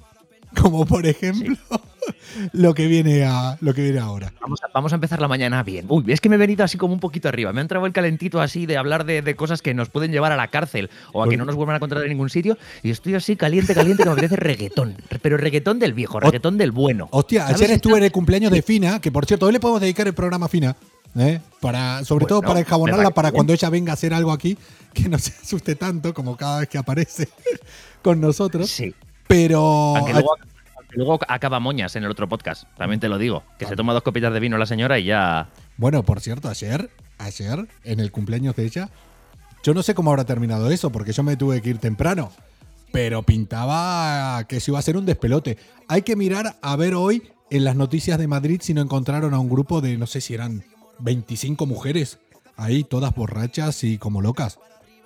Como 0.60 0.84
por 0.86 1.06
ejemplo 1.06 1.56
lo 2.52 2.74
que 2.74 2.86
viene 2.86 3.24
a 3.24 3.56
lo 3.60 3.74
que 3.74 3.82
viene 3.82 3.98
ahora. 3.98 4.32
Vamos 4.40 4.60
a, 4.62 4.68
vamos 4.72 4.92
a 4.92 4.94
empezar 4.96 5.20
la 5.20 5.28
mañana 5.28 5.62
bien. 5.62 5.86
Uy, 5.88 6.04
es 6.08 6.20
que 6.20 6.28
me 6.28 6.36
he 6.36 6.38
venido 6.38 6.64
así 6.64 6.78
como 6.78 6.94
un 6.94 7.00
poquito 7.00 7.28
arriba. 7.28 7.52
Me 7.52 7.60
ha 7.60 7.62
entrado 7.62 7.86
el 7.86 7.92
calentito 7.92 8.40
así 8.40 8.66
de 8.66 8.76
hablar 8.76 9.04
de, 9.04 9.22
de 9.22 9.36
cosas 9.36 9.62
que 9.62 9.74
nos 9.74 9.88
pueden 9.90 10.12
llevar 10.12 10.32
a 10.32 10.36
la 10.36 10.48
cárcel 10.48 10.90
o 11.12 11.22
a 11.22 11.26
que 11.26 11.30
Pues- 11.30 11.38
no 11.38 11.44
nos 11.44 11.56
vuelvan 11.56 11.74
a 11.74 11.76
encontrar 11.76 12.02
en 12.02 12.08
ningún 12.10 12.30
sitio. 12.30 12.56
Y 12.82 12.90
estoy 12.90 13.14
así 13.14 13.36
caliente, 13.36 13.74
caliente, 13.74 14.02
que 14.02 14.08
me 14.08 14.12
apetece 14.12 14.36
reggaetón. 14.36 14.96
Pero 15.22 15.36
reggaetón 15.36 15.78
del 15.78 15.92
viejo, 15.94 16.20
reggaetón 16.20 16.58
del 16.58 16.72
bueno. 16.72 17.08
Hostia, 17.12 17.42
¿Sabes? 17.46 17.56
ayer 17.62 17.70
estuve 17.72 17.98
en 17.98 18.04
el 18.04 18.12
cumpleaños 18.12 18.50
de 18.50 18.62
Fina, 18.62 19.00
que 19.00 19.10
por 19.12 19.26
cierto, 19.26 19.46
hoy 19.46 19.52
le 19.52 19.60
podemos 19.60 19.80
dedicar 19.80 20.06
el 20.06 20.14
programa 20.14 20.46
a 20.46 20.48
Fina. 20.48 20.76
¿eh? 21.16 21.40
Para, 21.60 22.04
sobre 22.04 22.26
todo 22.26 22.40
para 22.40 22.60
enjabonarla 22.60 23.02
parece 23.04 23.14
para 23.14 23.28
bien. 23.30 23.34
cuando 23.36 23.52
ella 23.52 23.68
venga 23.70 23.92
a 23.92 23.94
hacer 23.94 24.14
algo 24.14 24.30
aquí, 24.32 24.56
que 24.94 25.08
no 25.08 25.18
se 25.18 25.32
asuste 25.42 25.74
tanto 25.74 26.14
como 26.14 26.36
cada 26.36 26.60
vez 26.60 26.68
que 26.68 26.78
aparece 26.78 27.28
con 28.02 28.20
nosotros. 28.20 28.70
Sí. 28.70 28.94
Pero 29.26 29.60
Aunque 29.96 30.12
luego, 30.12 30.30
aunque 30.32 30.48
luego 30.92 31.18
acaba 31.28 31.60
moñas 31.60 31.96
en 31.96 32.04
el 32.04 32.10
otro 32.10 32.28
podcast. 32.28 32.64
También 32.76 33.00
te 33.00 33.08
lo 33.08 33.18
digo. 33.18 33.42
Que 33.58 33.66
se 33.66 33.76
toma 33.76 33.92
dos 33.92 34.02
copitas 34.02 34.32
de 34.32 34.40
vino 34.40 34.58
la 34.58 34.66
señora 34.66 34.98
y 34.98 35.04
ya. 35.04 35.50
Bueno, 35.76 36.02
por 36.02 36.20
cierto, 36.20 36.48
ayer, 36.48 36.90
ayer, 37.18 37.68
en 37.84 38.00
el 38.00 38.10
cumpleaños 38.10 38.56
de 38.56 38.64
ella, 38.64 38.90
yo 39.62 39.74
no 39.74 39.82
sé 39.82 39.94
cómo 39.94 40.10
habrá 40.10 40.24
terminado 40.24 40.70
eso, 40.70 40.90
porque 40.90 41.12
yo 41.12 41.22
me 41.22 41.36
tuve 41.36 41.60
que 41.60 41.70
ir 41.70 41.78
temprano. 41.78 42.32
Pero 42.92 43.22
pintaba 43.22 44.44
que 44.48 44.58
se 44.60 44.70
iba 44.70 44.78
a 44.78 44.82
ser 44.82 44.96
un 44.96 45.06
despelote. 45.06 45.58
Hay 45.88 46.02
que 46.02 46.16
mirar 46.16 46.56
a 46.60 46.76
ver 46.76 46.94
hoy 46.94 47.22
en 47.50 47.64
las 47.64 47.76
noticias 47.76 48.18
de 48.18 48.26
Madrid 48.26 48.60
si 48.62 48.74
no 48.74 48.80
encontraron 48.80 49.34
a 49.34 49.38
un 49.38 49.48
grupo 49.48 49.80
de, 49.80 49.96
no 49.96 50.06
sé 50.06 50.20
si 50.20 50.34
eran 50.34 50.64
25 51.00 51.66
mujeres, 51.66 52.18
ahí 52.56 52.84
todas 52.84 53.14
borrachas 53.14 53.84
y 53.84 53.98
como 53.98 54.22
locas. 54.22 54.58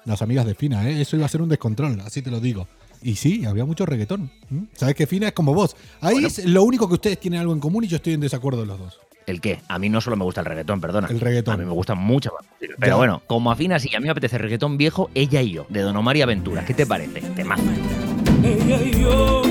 Las 0.05 0.23
amigas 0.23 0.45
de 0.47 0.55
Fina, 0.55 0.89
¿eh? 0.89 1.01
Eso 1.01 1.17
iba 1.17 1.25
a 1.25 1.31
ser 1.31 1.41
un 1.41 1.49
descontrol, 1.49 2.01
así 2.01 2.21
te 2.21 2.31
lo 2.31 2.41
digo. 2.41 2.69
Y 3.05 3.17
sí, 3.17 3.45
había 3.45 3.65
mucho 3.67 3.85
reggaetón. 3.85 4.31
¿m? 4.51 4.65
¿Sabes 4.73 4.95
que 4.95 5.07
Fina 5.07 5.29
es 5.29 5.35
como 5.35 5.53
vos? 5.53 5.77
Ahí 6.01 6.25
es 6.25 6.45
lo 6.47 6.63
único 6.63 6.89
que 6.89 6.95
ustedes 6.95 7.21
tienen 7.21 7.39
algo 7.41 7.53
en 7.53 7.61
común 7.61 7.85
y 7.85 7.87
yo 7.87 7.97
estoy 7.97 8.15
en 8.15 8.21
desacuerdo 8.21 8.61
de 8.63 8.67
los 8.67 8.79
dos. 8.79 8.99
¿El 9.27 9.41
qué? 9.43 9.61
A 9.69 9.79
mí 9.79 9.91
no 9.91 10.01
solo 10.01 10.17
me 10.17 10.25
gusta 10.25 10.41
el 10.41 10.47
reggaetón, 10.47 10.81
perdona. 10.81 11.09
El 11.11 11.21
reggaetón. 11.21 11.55
A 11.55 11.57
mí 11.59 11.65
me 11.67 11.73
gusta 11.73 11.95
mucho 11.95 12.33
más. 12.39 12.47
Pero 12.59 12.77
Ya. 12.87 12.95
bueno, 12.97 13.23
como 13.27 13.51
afina 13.53 13.79
sí, 13.79 13.95
a 13.95 14.01
mí 14.01 14.05
me 14.05 14.11
apetece 14.11 14.39
reggaetón 14.39 14.79
viejo, 14.79 15.11
ella 15.15 15.43
y 15.43 15.53
yo, 15.53 15.67
de 15.69 15.81
Don 15.83 15.95
Omar 15.97 16.17
y 16.17 16.23
Aventura. 16.23 16.65
¿Qué 16.65 16.73
te 16.75 16.87
parece? 16.87 17.21
Temazo. 17.21 17.63
Ella 18.43 18.83
y 18.83 19.01
yo, 19.03 19.43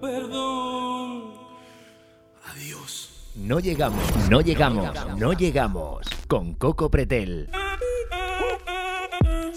Perdón. 0.00 1.34
Adiós. 2.46 3.10
No 3.36 3.60
llegamos, 3.60 4.02
no 4.28 4.40
llegamos, 4.40 4.90
no 5.18 5.32
llegamos. 5.32 6.06
Con 6.26 6.54
Coco 6.54 6.90
Pretel. 6.90 7.48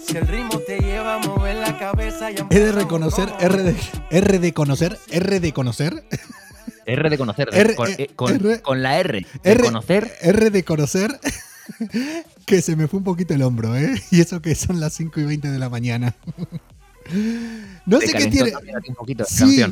Si 0.06 0.16
el 0.16 0.26
ritmo 0.28 0.58
te 0.66 0.78
lleva 0.80 1.14
a 1.16 1.18
mover 1.18 1.56
la 1.56 1.78
cabeza 1.78 2.30
y 2.30 2.36
He 2.50 2.58
de 2.60 2.72
reconocer, 2.72 3.32
R 3.40 3.62
de, 3.62 3.76
R 4.10 4.38
de 4.38 4.52
conocer, 4.52 4.98
R 5.10 5.40
de 5.40 5.52
conocer, 5.52 6.04
R 6.86 7.10
de 7.10 7.18
conocer. 7.18 7.48
R- 7.52 7.74
con, 7.74 7.88
eh, 7.90 7.96
eh, 7.98 8.10
con- 8.14 8.34
R- 8.34 8.62
con 8.62 8.82
la 8.82 8.98
R. 9.00 9.26
De 9.42 9.50
R, 9.52 9.64
conocer. 9.64 10.12
R 10.20 10.50
de 10.50 10.62
conocer, 10.62 11.18
que 12.46 12.62
se 12.62 12.76
me 12.76 12.86
fue 12.86 12.98
un 12.98 13.04
poquito 13.04 13.34
el 13.34 13.42
hombro, 13.42 13.74
¿eh? 13.76 13.94
Y 14.10 14.20
eso 14.20 14.40
que 14.42 14.54
son 14.54 14.78
las 14.78 14.92
5 14.92 15.20
y 15.20 15.24
20 15.24 15.50
de 15.50 15.58
la 15.58 15.68
mañana. 15.70 16.14
No 17.86 17.98
te 17.98 18.06
sé 18.06 18.12
qué 18.14 18.26
tiene. 18.28 18.52
un 18.88 18.94
poquito 18.94 19.24
Sí, 19.26 19.62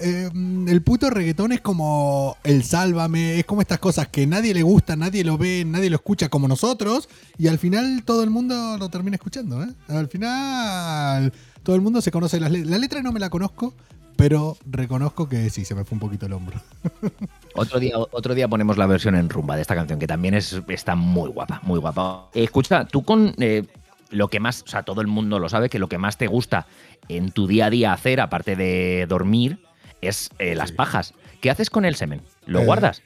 eh, 0.00 0.30
el 0.66 0.82
puto 0.82 1.10
reggaetón 1.10 1.52
es 1.52 1.60
como 1.60 2.36
el 2.42 2.64
sálvame, 2.64 3.38
es 3.38 3.44
como 3.44 3.60
estas 3.60 3.78
cosas 3.78 4.08
que 4.08 4.26
nadie 4.26 4.54
le 4.54 4.62
gusta, 4.62 4.96
nadie 4.96 5.24
lo 5.24 5.38
ve, 5.38 5.64
nadie 5.66 5.90
lo 5.90 5.96
escucha 5.96 6.28
como 6.28 6.48
nosotros, 6.48 7.08
y 7.38 7.48
al 7.48 7.58
final 7.58 8.02
todo 8.04 8.22
el 8.22 8.30
mundo 8.30 8.76
lo 8.78 8.88
termina 8.88 9.16
escuchando, 9.16 9.62
¿eh? 9.62 9.68
Al 9.88 10.08
final 10.08 11.32
todo 11.62 11.76
el 11.76 11.82
mundo 11.82 12.00
se 12.00 12.10
conoce 12.10 12.40
las 12.40 12.50
letras. 12.50 12.70
La 12.70 12.78
letra 12.78 13.02
no 13.02 13.12
me 13.12 13.20
la 13.20 13.30
conozco, 13.30 13.74
pero 14.16 14.56
reconozco 14.66 15.28
que 15.28 15.48
sí, 15.50 15.64
se 15.64 15.74
me 15.74 15.84
fue 15.84 15.96
un 15.96 16.00
poquito 16.00 16.26
el 16.26 16.32
hombro. 16.32 16.60
Otro 17.54 17.80
día, 17.80 17.94
otro 17.98 18.34
día 18.36 18.46
ponemos 18.46 18.78
la 18.78 18.86
versión 18.86 19.16
en 19.16 19.28
rumba 19.28 19.56
de 19.56 19.62
esta 19.62 19.74
canción, 19.74 19.98
que 19.98 20.06
también 20.06 20.34
es, 20.34 20.62
está 20.68 20.94
muy 20.94 21.28
guapa, 21.30 21.60
muy 21.64 21.80
guapa. 21.80 22.28
Eh, 22.32 22.44
escucha, 22.44 22.84
tú 22.84 23.02
con 23.02 23.34
eh, 23.38 23.64
lo 24.10 24.28
que 24.28 24.38
más, 24.38 24.62
o 24.62 24.66
sea, 24.68 24.84
todo 24.84 25.00
el 25.00 25.08
mundo 25.08 25.38
lo 25.38 25.48
sabe, 25.48 25.68
que 25.68 25.80
lo 25.80 25.88
que 25.88 25.98
más 25.98 26.16
te 26.16 26.28
gusta 26.28 26.66
en 27.16 27.30
tu 27.30 27.46
día 27.46 27.66
a 27.66 27.70
día 27.70 27.92
hacer, 27.92 28.20
aparte 28.20 28.56
de 28.56 29.06
dormir, 29.08 29.58
es 30.00 30.30
eh, 30.38 30.54
las 30.54 30.72
pajas. 30.72 31.14
¿Qué 31.40 31.50
haces 31.50 31.70
con 31.70 31.84
el 31.84 31.94
semen? 31.94 32.22
¿Lo 32.46 32.60
Eh, 32.60 32.64
guardas? 32.64 33.02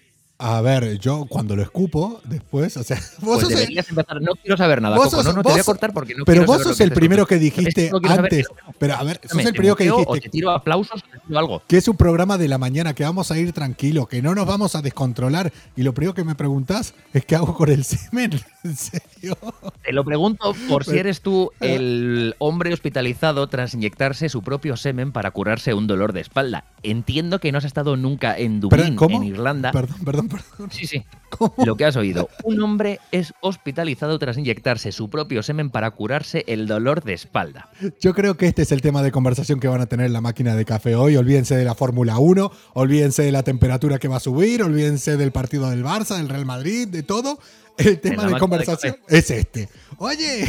A 0.46 0.60
ver, 0.60 0.98
yo 0.98 1.24
cuando 1.26 1.56
lo 1.56 1.62
escupo, 1.62 2.20
después, 2.24 2.76
o 2.76 2.82
sea, 2.84 2.96
vos 3.20 3.42
Pues 3.42 3.54
sos 3.54 3.62
el- 3.62 3.78
empezar. 3.78 4.20
No 4.20 4.32
quiero 4.34 4.58
saber 4.58 4.82
nada, 4.82 4.94
vos 4.96 5.06
Coco. 5.06 5.16
sos- 5.22 5.24
no, 5.26 5.32
no 5.32 5.42
te 5.42 5.48
voy 5.52 5.60
a 5.60 5.64
cortar 5.64 5.94
porque 5.94 6.14
no 6.14 6.24
pero 6.26 6.44
vos 6.44 6.62
sos 6.62 6.78
el 6.80 6.92
primero 6.92 7.24
que 7.24 7.38
dijiste 7.38 7.90
no 7.90 7.98
saber 8.06 8.24
antes. 8.24 8.46
Pero 8.78 8.94
a 8.94 9.02
ver, 9.04 9.20
sos 9.26 9.42
el 9.42 9.52
primero 9.54 9.74
que 9.74 9.84
dijiste 9.84 10.04
O 10.06 10.14
te 10.16 10.28
tiro 10.28 10.50
aplausos 10.50 11.02
o 11.02 11.06
te 11.10 11.18
tiro 11.26 11.38
algo. 11.38 11.62
que 11.66 11.78
es 11.78 11.88
un 11.88 11.96
programa 11.96 12.36
de 12.36 12.48
la 12.48 12.58
mañana, 12.58 12.92
que 12.94 13.04
vamos 13.04 13.30
a 13.30 13.38
ir 13.38 13.52
tranquilo, 13.54 14.04
que 14.06 14.20
no 14.20 14.34
nos 14.34 14.46
vamos 14.46 14.74
a 14.76 14.82
descontrolar. 14.82 15.50
Y 15.76 15.82
lo 15.82 15.94
primero 15.94 16.12
que 16.12 16.24
me 16.24 16.34
preguntás 16.34 16.92
es 17.14 17.24
qué 17.24 17.36
hago 17.36 17.54
con 17.54 17.70
el 17.70 17.82
semen. 17.84 18.32
¿En 18.64 18.76
serio? 18.76 19.38
Te 19.82 19.92
lo 19.92 20.04
pregunto 20.04 20.54
por 20.68 20.84
si 20.84 20.98
eres 20.98 21.22
tú 21.22 21.52
el 21.60 22.34
hombre 22.38 22.72
hospitalizado 22.74 23.46
tras 23.48 23.72
inyectarse 23.74 24.28
su 24.28 24.42
propio 24.42 24.76
semen 24.76 25.10
para 25.12 25.30
curarse 25.30 25.72
un 25.72 25.86
dolor 25.86 26.12
de 26.12 26.20
espalda. 26.20 26.64
Entiendo 26.82 27.38
que 27.40 27.50
no 27.50 27.58
has 27.58 27.64
estado 27.64 27.96
nunca 27.96 28.36
en 28.38 28.60
Dublín, 28.60 28.96
en 29.10 29.22
Irlanda. 29.24 29.72
Perdón, 29.72 29.98
perdón, 30.04 30.28
perdón. 30.36 30.70
Sí, 30.70 30.86
sí. 30.86 31.04
¿Cómo? 31.30 31.54
Lo 31.64 31.76
que 31.76 31.84
has 31.84 31.96
oído. 31.96 32.28
Un 32.44 32.62
hombre 32.62 33.00
es 33.10 33.32
hospitalizado 33.40 34.18
tras 34.18 34.38
inyectarse 34.38 34.92
su 34.92 35.10
propio 35.10 35.42
semen 35.42 35.70
para 35.70 35.90
curarse 35.90 36.44
el 36.46 36.66
dolor 36.66 37.02
de 37.02 37.14
espalda. 37.14 37.70
Yo 38.00 38.14
creo 38.14 38.36
que 38.36 38.46
este 38.46 38.62
es 38.62 38.72
el 38.72 38.82
tema 38.82 39.02
de 39.02 39.10
conversación 39.10 39.58
que 39.58 39.68
van 39.68 39.80
a 39.80 39.86
tener 39.86 40.06
en 40.06 40.12
la 40.12 40.20
máquina 40.20 40.54
de 40.54 40.64
café 40.64 40.94
hoy. 40.94 41.16
Olvídense 41.16 41.56
de 41.56 41.64
la 41.64 41.74
Fórmula 41.74 42.18
1, 42.18 42.52
olvídense 42.74 43.22
de 43.22 43.32
la 43.32 43.42
temperatura 43.42 43.98
que 43.98 44.08
va 44.08 44.16
a 44.16 44.20
subir, 44.20 44.62
olvídense 44.62 45.16
del 45.16 45.32
partido 45.32 45.70
del 45.70 45.84
Barça, 45.84 46.16
del 46.16 46.28
Real 46.28 46.46
Madrid, 46.46 46.86
de 46.88 47.02
todo. 47.02 47.38
El 47.76 47.98
tema 48.00 48.26
de 48.26 48.38
conversación 48.38 48.96
es 49.08 49.30
este. 49.30 49.68
Oye, 49.98 50.48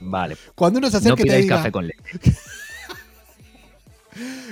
Vale. 0.00 0.36
cuando 0.54 0.78
uno 0.78 0.90
se 0.90 0.98
acerca 0.98 1.24
te 1.24 1.38
diga, 1.38 1.56
café 1.56 1.72
con 1.72 1.86
leche. 1.86 1.98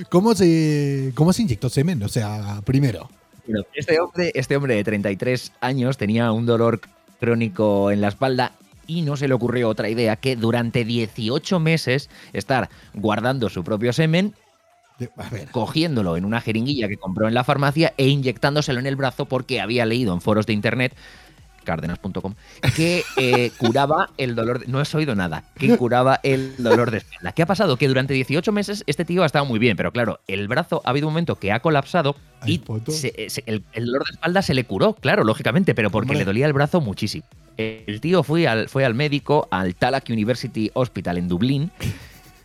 ¿cómo 0.09 0.35
se, 0.35 1.13
¿cómo 1.15 1.33
se 1.33 1.43
inyectó 1.43 1.69
semen? 1.69 2.03
O 2.03 2.09
sea, 2.09 2.61
primero. 2.65 3.09
Este 3.75 4.01
hombre, 4.01 4.33
este 4.35 4.57
hombre 4.57 4.75
de 4.77 4.85
33 4.85 5.53
años 5.61 5.97
tenía 5.99 6.31
un 6.33 6.47
dolor 6.47 6.81
crónico 7.21 7.91
en 7.91 8.01
la 8.01 8.09
espalda 8.09 8.53
y 8.87 9.03
no 9.03 9.17
se 9.17 9.29
le 9.29 9.35
ocurrió 9.35 9.69
otra 9.69 9.89
idea 9.89 10.17
que 10.17 10.37
durante 10.37 10.85
18 10.85 11.61
meses 11.61 12.09
estar 12.33 12.69
guardando 12.95 13.49
su 13.49 13.65
propio 13.65 13.93
semen, 13.93 14.35
De- 14.99 15.11
a 15.17 15.29
ver, 15.31 15.49
cogiéndolo 15.51 16.17
en 16.17 16.25
una 16.25 16.41
jeringuilla 16.41 16.89
que 16.89 16.97
compró 16.97 17.29
en 17.29 17.35
la 17.35 17.45
farmacia 17.45 17.95
e 17.99 18.09
inyectándolo 18.09 18.81
en 18.81 18.87
el 18.87 18.97
brazo 18.97 19.27
porque 19.27 19.61
había 19.61 19.87
leído 19.87 20.13
en 20.13 20.21
foros 20.21 20.47
de 20.47 20.53
internet 20.55 20.93
cárdenas.com 21.69 22.35
que 22.75 23.05
eh, 23.19 23.51
curaba 23.59 24.09
el 24.17 24.35
dolor 24.35 24.61
de- 24.61 24.67
no 24.67 24.81
has 24.81 24.95
oído 24.95 25.15
nada 25.15 25.45
que 25.59 25.77
curaba 25.77 26.19
el 26.23 26.55
dolor 26.59 26.91
de 26.91 26.99
espalda 26.99 27.33
¿qué 27.33 27.43
ha 27.43 27.47
pasado? 27.47 27.77
que 27.77 27.87
durante 27.89 28.15
18 28.15 28.51
meses 28.53 28.85
este 28.87 29.05
tío 29.05 29.23
ha 29.23 29.27
estado 29.27 29.45
muy 29.45 29.59
bien 29.59 29.77
pero 29.77 29.93
claro 29.93 30.21
el 30.27 30.49
brazo 30.49 30.81
ha 30.85 30.91
habido 30.91 31.07
un 31.09 31.13
momento 31.13 31.37
que 31.37 31.53
ha 31.53 31.61
colapsado 31.61 32.17
y 32.47 32.63
se- 32.89 33.29
se- 33.29 33.43
el, 33.47 33.65
el 33.73 33.87
dolor 33.87 34.05
de 34.07 34.13
espalda 34.13 34.43
se 34.43 34.55
le 34.55 34.63
curó, 34.65 34.95
claro, 34.95 35.25
lógicamente, 35.25 35.75
pero 35.75 35.91
porque 35.91 36.05
Hombre. 36.13 36.19
le 36.21 36.25
dolía 36.25 36.47
el 36.47 36.53
brazo 36.53 36.81
muchísimo. 36.81 37.25
El 37.57 38.01
tío 38.01 38.23
fue 38.23 38.47
al, 38.47 38.69
fue 38.69 38.85
al 38.85 38.95
médico, 38.95 39.49
al 39.51 39.75
Tallaght 39.75 40.09
University 40.09 40.71
Hospital 40.75 41.19
en 41.19 41.27
Dublín, 41.27 41.73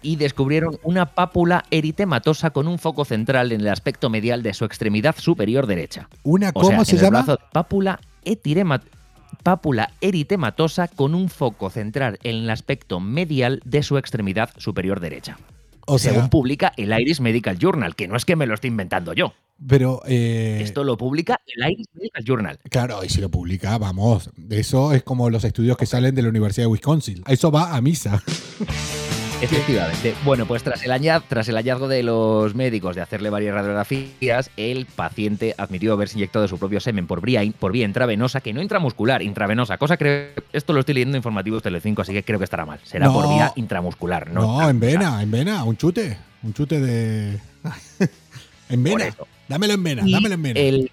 y 0.02 0.16
descubrieron 0.16 0.80
una 0.82 1.06
pápula 1.14 1.64
eritematosa 1.70 2.50
con 2.50 2.68
un 2.68 2.80
foco 2.80 3.06
central 3.06 3.52
en 3.52 3.62
el 3.62 3.68
aspecto 3.68 4.10
medial 4.10 4.42
de 4.42 4.56
su 4.56 4.66
extremidad 4.66 5.16
superior 5.16 5.68
derecha. 5.68 6.10
una, 6.24 6.50
O 6.50 6.54
¿cómo 6.62 6.84
sea, 6.84 6.86
se 6.86 6.92
en 6.94 6.98
el 6.98 7.04
llama? 7.06 7.22
brazo, 7.22 7.40
pápula 7.52 8.00
etirema- 8.26 8.82
pápula 9.42 9.92
eritematosa 10.02 10.88
con 10.88 11.16
un 11.16 11.30
foco 11.30 11.70
central 11.70 12.20
en 12.24 12.36
el 12.36 12.50
aspecto 12.50 13.00
medial 13.00 13.62
de 13.66 13.84
su 13.84 13.98
extremidad 13.98 14.50
superior 14.58 15.00
derecha. 15.00 15.38
O 15.86 16.00
sea, 16.00 16.14
según 16.14 16.30
publica 16.30 16.72
el 16.78 16.98
Iris 16.98 17.20
Medical 17.20 17.58
Journal, 17.58 17.96
que 17.96 18.08
no 18.08 18.16
es 18.16 18.24
que 18.24 18.36
me 18.36 18.46
lo 18.46 18.54
esté 18.54 18.68
inventando 18.68 19.14
yo. 19.14 19.34
pero 19.68 20.02
eh, 20.06 20.62
Esto 20.64 20.84
lo 20.86 20.98
publica 20.98 21.42
el 21.46 21.72
Iris 21.72 21.88
Medical 21.94 22.24
Journal. 22.24 22.60
Claro, 22.70 23.04
y 23.04 23.10
si 23.10 23.20
lo 23.20 23.30
publica, 23.30 23.78
vamos. 23.78 24.30
Eso 24.50 24.94
es 24.94 25.04
como 25.04 25.30
los 25.30 25.44
estudios 25.44 25.76
que 25.76 25.86
salen 25.86 26.16
de 26.16 26.22
la 26.22 26.30
Universidad 26.30 26.68
de 26.68 26.72
Wisconsin. 26.72 27.24
Eso 27.28 27.52
va 27.52 27.76
a 27.76 27.82
misa. 27.82 28.24
Efectivamente. 29.52 30.16
Bueno, 30.24 30.46
pues 30.46 30.64
tras 30.64 30.84
el, 30.84 30.92
hallazgo, 30.92 31.26
tras 31.28 31.50
el 31.50 31.56
hallazgo 31.56 31.88
de 31.88 32.02
los 32.04 32.56
médicos 32.56 32.96
de 32.96 33.02
hacerle 33.02 33.30
varias 33.30 33.54
radiografías, 33.54 34.50
el 34.58 34.86
paciente 34.86 35.54
admitió 35.58 35.94
haberse 35.94 36.18
inyectado 36.18 36.48
su 36.48 36.58
propio 36.58 36.80
semen 36.80 37.08
por 37.08 37.22
vía, 37.22 37.42
por 37.60 37.72
vía 37.72 37.86
intravenosa, 37.86 38.42
que 38.42 38.54
no 38.54 38.62
intramuscular, 38.62 39.22
intravenosa. 39.22 39.78
Cosa 39.78 39.98
que 39.98 40.34
esto 40.54 40.74
lo 40.74 40.80
estoy 40.80 40.96
leyendo 40.96 41.16
en 41.16 41.20
informativos 41.20 41.62
Telecinco, 41.64 42.02
así 42.04 42.14
que 42.14 42.24
creo 42.24 42.40
que 42.40 42.46
estará 42.46 42.66
mal. 42.66 42.80
Será 42.84 43.08
No. 43.08 43.14
por 43.14 43.28
vía 43.30 43.52
intramuscular, 43.56 44.30
¿no? 44.32 44.42
No, 44.62 44.70
en 44.70 44.80
vena, 44.80 45.22
en 45.22 45.32
vena. 45.32 45.64
Un 45.64 45.78
chute. 45.78 46.18
Un 46.44 46.54
chute 46.54 46.80
de. 46.80 47.40
en 48.70 48.84
vena. 48.84 49.06
Dámelo 49.48 49.74
en 49.74 49.84
vena, 49.84 50.04
dámelo 50.08 50.36
en 50.36 50.42
vena. 50.44 50.60
el- 50.60 50.92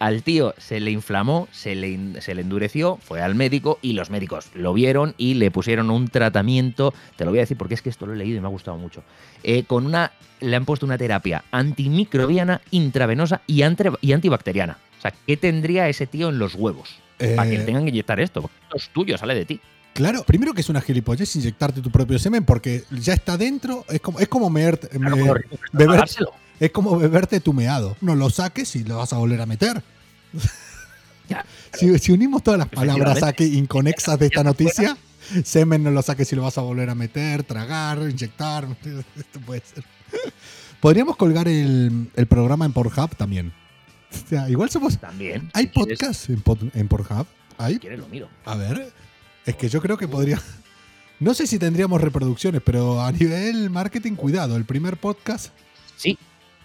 al 0.00 0.22
tío 0.24 0.54
se 0.58 0.80
le 0.80 0.90
inflamó, 0.90 1.46
se 1.52 1.74
le, 1.76 2.20
se 2.20 2.34
le 2.34 2.40
endureció, 2.42 2.96
fue 3.00 3.22
al 3.22 3.34
médico 3.36 3.78
y 3.82 3.92
los 3.92 4.10
médicos 4.10 4.50
lo 4.54 4.72
vieron 4.72 5.14
y 5.18 5.34
le 5.34 5.50
pusieron 5.52 5.90
un 5.90 6.08
tratamiento, 6.08 6.92
te 7.16 7.24
lo 7.24 7.30
voy 7.30 7.38
a 7.38 7.42
decir 7.42 7.56
porque 7.56 7.74
es 7.74 7.82
que 7.82 7.90
esto 7.90 8.06
lo 8.06 8.14
he 8.14 8.16
leído 8.16 8.38
y 8.38 8.40
me 8.40 8.46
ha 8.46 8.50
gustado 8.50 8.76
mucho, 8.78 9.04
eh, 9.44 9.62
con 9.64 9.86
una, 9.86 10.10
le 10.40 10.56
han 10.56 10.64
puesto 10.64 10.84
una 10.86 10.98
terapia 10.98 11.44
antimicrobiana, 11.52 12.60
intravenosa 12.70 13.42
y, 13.46 13.60
antre- 13.62 13.96
y 14.00 14.12
antibacteriana. 14.12 14.78
O 14.98 15.00
sea, 15.02 15.12
¿qué 15.26 15.36
tendría 15.36 15.88
ese 15.88 16.06
tío 16.06 16.28
en 16.30 16.38
los 16.38 16.54
huevos? 16.54 16.96
Para 17.36 17.48
que 17.48 17.56
Eh, 17.56 17.58
le 17.58 17.64
tengan 17.64 17.84
que 17.84 17.90
inyectar 17.90 18.18
esto. 18.20 18.42
porque 18.42 18.56
Esto 18.62 18.76
es 18.78 18.88
tuyo, 18.90 19.18
sale 19.18 19.34
de 19.34 19.44
ti. 19.44 19.60
Claro, 19.92 20.22
primero 20.24 20.54
que 20.54 20.60
es 20.62 20.68
una 20.70 20.80
gilipollez 20.80 21.34
inyectarte 21.36 21.80
tu 21.82 21.90
propio 21.90 22.18
semen 22.18 22.44
porque 22.44 22.84
ya 22.90 23.12
está 23.12 23.36
dentro. 23.36 23.84
Es 23.90 24.00
como, 24.00 24.18
es 24.20 24.28
como 24.28 24.48
meerte- 24.48 24.88
Claro, 24.88 25.16
beber-. 25.16 25.44
Es 26.60 26.70
como 26.70 26.96
beberte 26.98 27.40
tu 27.40 27.52
meado. 27.52 27.96
No 28.00 28.14
lo 28.14 28.30
saques 28.30 28.76
y 28.76 28.84
lo 28.84 28.98
vas 28.98 29.12
a 29.12 29.16
volver 29.18 29.40
a 29.40 29.46
meter. 29.46 29.82
Ya, 31.28 31.44
Si, 31.74 31.96
si 31.98 32.12
unimos 32.12 32.42
todas 32.42 32.58
las 32.58 32.68
palabras 32.68 33.22
aquí 33.22 33.44
inconexas 33.58 34.18
de 34.18 34.26
esta 34.26 34.42
noticia, 34.44 34.96
semen 35.44 35.82
no 35.82 35.90
lo 35.90 36.02
saques 36.02 36.32
y 36.32 36.36
lo 36.36 36.42
vas 36.42 36.58
a 36.58 36.62
volver 36.62 36.90
a 36.90 36.94
meter, 36.94 37.42
tragar, 37.44 37.98
inyectar. 38.10 38.66
Esto 39.16 39.40
puede 39.40 39.62
ser. 39.64 39.84
Podríamos 40.80 41.16
colgar 41.16 41.46
el, 41.46 42.10
el 42.16 42.26
programa 42.26 42.64
en 42.64 42.72
Pornhub 42.72 43.14
también. 43.16 43.52
O 44.12 44.28
sea, 44.28 44.48
igual 44.50 44.70
somos. 44.70 44.98
También. 44.98 45.50
¿Hay 45.54 45.66
si 45.66 45.70
quieres- 45.70 45.98
podcast 45.98 46.30
en, 46.30 46.42
en 46.74 46.88
Pornhub? 46.88 47.26
¿Hay? 47.58 47.74
Si 47.74 47.80
quieres 47.80 48.00
lo 48.00 48.08
miro. 48.08 48.28
A 48.44 48.56
ver. 48.56 48.92
Es 49.46 49.54
que 49.56 49.68
yo 49.68 49.80
creo 49.80 49.96
que 49.96 50.08
podría. 50.08 50.40
No 51.20 51.34
sé 51.34 51.46
si 51.46 51.58
tendríamos 51.58 52.00
reproducciones, 52.00 52.62
pero 52.64 53.00
a 53.02 53.12
nivel 53.12 53.70
marketing, 53.70 54.14
cuidado. 54.14 54.56
El 54.56 54.64
primer 54.64 54.96
podcast. 54.96 55.48
Sí, 55.96 56.18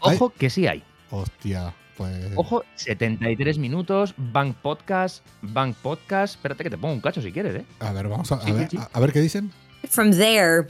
¿Hay? 0.06 0.16
ojo 0.16 0.30
que 0.38 0.50
sí 0.50 0.68
hay. 0.68 0.84
Hostia, 1.12 1.74
pues. 1.98 2.32
Ojo, 2.36 2.64
73 2.76 3.58
minutos, 3.58 4.14
Bank 4.18 4.56
Podcast, 4.62 5.26
Bank 5.42 5.76
Podcast. 5.82 6.36
Espérate 6.36 6.64
que 6.64 6.70
te 6.70 6.78
pongo 6.78 6.94
un 6.94 7.02
cacho 7.02 7.22
si 7.22 7.32
quieres, 7.32 7.56
¿eh? 7.56 7.66
A 7.80 7.92
ver, 7.92 8.08
vamos 8.08 8.32
a, 8.32 8.36
a 8.36 8.42
Sí, 8.42 8.48
sí, 8.48 8.52
ver, 8.54 8.70
sí. 8.70 8.78
a- 8.78 8.90
a 8.92 9.00
ver 9.00 9.12
qué 9.14 9.22
dicen. 9.22 9.52
From 9.90 10.12
there, 10.12 10.68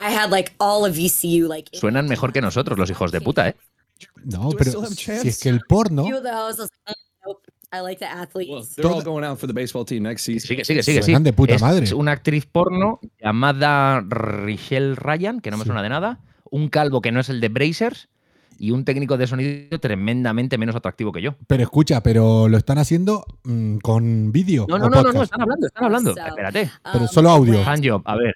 I 0.00 0.14
had 0.14 0.30
like 0.30 0.52
all 0.58 0.84
of 0.88 0.96
VCU 0.96 1.48
like 1.48 1.76
Suenan 1.76 2.06
mejor 2.08 2.32
que 2.32 2.40
nosotros, 2.40 2.78
los 2.78 2.88
hijos 2.90 3.10
de 3.12 3.20
puta, 3.20 3.48
¿eh? 3.48 3.56
No, 4.24 4.50
pero 4.56 4.86
si 4.86 5.10
es 5.10 5.40
que 5.40 5.48
el 5.48 5.60
porno. 5.68 6.06
I 7.70 7.96
athletes. 8.04 8.74
they're 8.76 8.88
all 8.88 9.02
going 9.02 9.24
out 9.24 9.38
for 9.38 9.46
the 9.46 9.52
baseball 9.52 9.84
team 9.84 10.04
next 10.04 10.24
season. 10.24 10.48
Sigue, 10.48 10.64
sigue, 10.64 10.82
sigue. 10.82 11.02
Sí. 11.02 11.14
de 11.18 11.32
puta 11.34 11.54
es 11.54 11.60
madre. 11.60 11.92
una 11.94 12.12
actriz 12.12 12.46
porno 12.46 12.98
llamada 13.20 14.00
Richelle 14.00 14.94
Ryan, 14.94 15.40
que 15.40 15.50
no 15.50 15.58
me 15.58 15.64
Sí. 15.64 15.68
suena 15.68 15.82
de 15.82 15.90
nada, 15.90 16.20
un 16.50 16.68
calvo 16.70 17.02
que 17.02 17.12
no 17.12 17.20
es 17.20 17.28
el 17.28 17.40
de 17.42 17.48
Brazers 17.50 18.08
y 18.58 18.72
un 18.72 18.84
técnico 18.84 19.16
de 19.16 19.26
sonido 19.26 19.78
tremendamente 19.78 20.58
menos 20.58 20.74
atractivo 20.74 21.12
que 21.12 21.22
yo. 21.22 21.34
Pero 21.46 21.62
escucha, 21.62 22.02
pero 22.02 22.48
lo 22.48 22.58
están 22.58 22.78
haciendo 22.78 23.24
mm, 23.44 23.78
con 23.78 24.32
vídeo. 24.32 24.66
No, 24.68 24.74
o 24.74 24.78
no, 24.78 24.88
no, 24.88 25.02
no, 25.02 25.12
no, 25.12 25.22
están 25.22 25.40
hablando, 25.40 25.66
están 25.66 25.84
hablando. 25.84 26.14
So, 26.14 26.26
Espérate. 26.26 26.70
Pero 26.92 27.04
um, 27.04 27.08
solo 27.08 27.30
audio. 27.30 27.64
Handjob, 27.64 28.02
a 28.04 28.16
ver. 28.16 28.34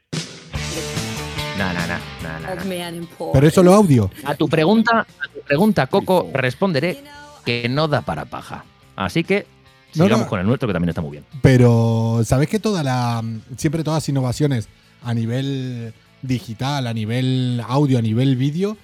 No, 1.59 1.73
no, 1.73 1.81
no, 1.87 1.97
no. 1.99 3.33
Pero 3.33 3.47
es 3.47 3.55
solo 3.55 3.75
audio. 3.75 4.11
A 4.25 4.35
tu 4.35 4.49
pregunta, 4.49 5.01
a 5.01 5.29
tu 5.33 5.41
pregunta, 5.41 5.87
Coco, 5.89 6.31
responderé 6.33 7.03
que 7.45 7.69
no 7.69 7.89
da 7.89 8.03
para 8.03 8.25
paja. 8.25 8.65
Así 8.97 9.25
que 9.25 9.47
No, 9.95 10.05
sigamos 10.05 10.27
no. 10.27 10.31
con 10.31 10.41
el 10.41 10.47
nuestro, 10.47 10.69
que 10.69 10.73
también 10.73 10.91
está 10.91 11.01
muy 11.03 11.13
bien. 11.13 11.25
Pero, 11.43 12.21
¿sabes 12.25 12.49
que 12.49 12.59
toda 12.59 12.83
la. 12.83 13.23
Siempre 13.57 13.83
todas 13.83 14.03
las 14.03 14.09
innovaciones 14.09 14.69
a 15.03 15.15
nivel 15.15 15.93
digital, 16.23 16.87
a 16.87 16.95
nivel 16.95 17.63
audio, 17.67 17.99
a 17.99 18.03
nivel 18.03 18.37
vídeo, 18.37 18.77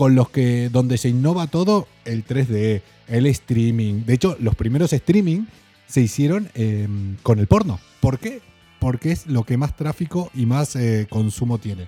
con 0.00 0.14
los 0.14 0.30
que. 0.30 0.70
donde 0.70 0.96
se 0.96 1.10
innova 1.10 1.46
todo, 1.46 1.86
el 2.06 2.24
3D, 2.24 2.80
el 3.08 3.26
streaming. 3.26 4.06
De 4.06 4.14
hecho, 4.14 4.34
los 4.40 4.54
primeros 4.54 4.94
streaming 4.94 5.42
se 5.86 6.00
hicieron 6.00 6.48
eh, 6.54 6.88
con 7.22 7.38
el 7.38 7.46
porno. 7.46 7.78
¿Por 8.00 8.18
qué? 8.18 8.40
Porque 8.78 9.12
es 9.12 9.26
lo 9.26 9.44
que 9.44 9.58
más 9.58 9.76
tráfico 9.76 10.30
y 10.32 10.46
más 10.46 10.74
eh, 10.74 11.06
consumo 11.10 11.58
tiene. 11.58 11.86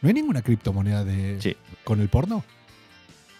¿No 0.00 0.06
hay 0.06 0.14
ninguna 0.14 0.42
criptomoneda 0.42 1.02
de 1.04 1.40
Sí. 1.42 1.56
con 1.82 2.00
el 2.00 2.08
porno? 2.08 2.44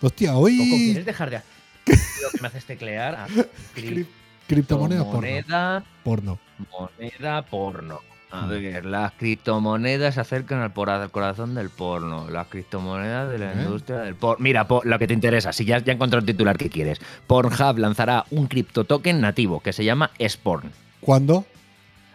Hostia, 0.01 0.31
Coco, 0.33 0.41
hoy. 0.47 0.57
¿quieres 0.59 1.07
dejar 1.07 1.31
de 1.31 1.37
lo 1.87 2.31
que 2.33 2.41
me 2.41 2.49
haces 2.49 2.65
teclear? 2.65 3.15
Ah, 3.15 3.29
Cri- 3.77 4.07
Criptomoneda 4.49 5.05
porno. 5.05 5.21
Moneda, 5.21 5.85
porno. 6.03 6.39
moneda 6.73 7.43
porno. 7.47 8.01
A 8.33 8.47
ver, 8.47 8.85
las 8.87 9.13
criptomonedas 9.13 10.15
se 10.15 10.21
acercan 10.21 10.61
al, 10.61 10.73
por- 10.73 10.89
al 10.91 11.11
corazón 11.11 11.55
del 11.55 11.69
porno. 11.71 12.31
Las 12.31 12.47
criptomonedas 12.47 13.29
de 13.31 13.39
la 13.39 13.53
¿Eh? 13.53 13.63
industria 13.63 13.99
del 14.01 14.15
porno. 14.15 14.43
Mira, 14.43 14.67
lo 14.85 14.99
que 14.99 15.07
te 15.09 15.15
interesa, 15.15 15.53
si 15.53 15.65
ya, 15.65 15.79
ya 15.79 15.93
encontrado 15.93 16.21
el 16.21 16.27
titular 16.27 16.57
que 16.57 16.71
quieres. 16.71 17.01
Pornhub 17.27 17.79
lanzará 17.79 18.25
un 18.31 18.47
criptotoken 18.47 19.21
nativo 19.21 19.61
que 19.61 19.73
se 19.73 19.85
llama 19.85 20.11
Sporn. 20.21 20.71
¿Cuándo? 21.01 21.45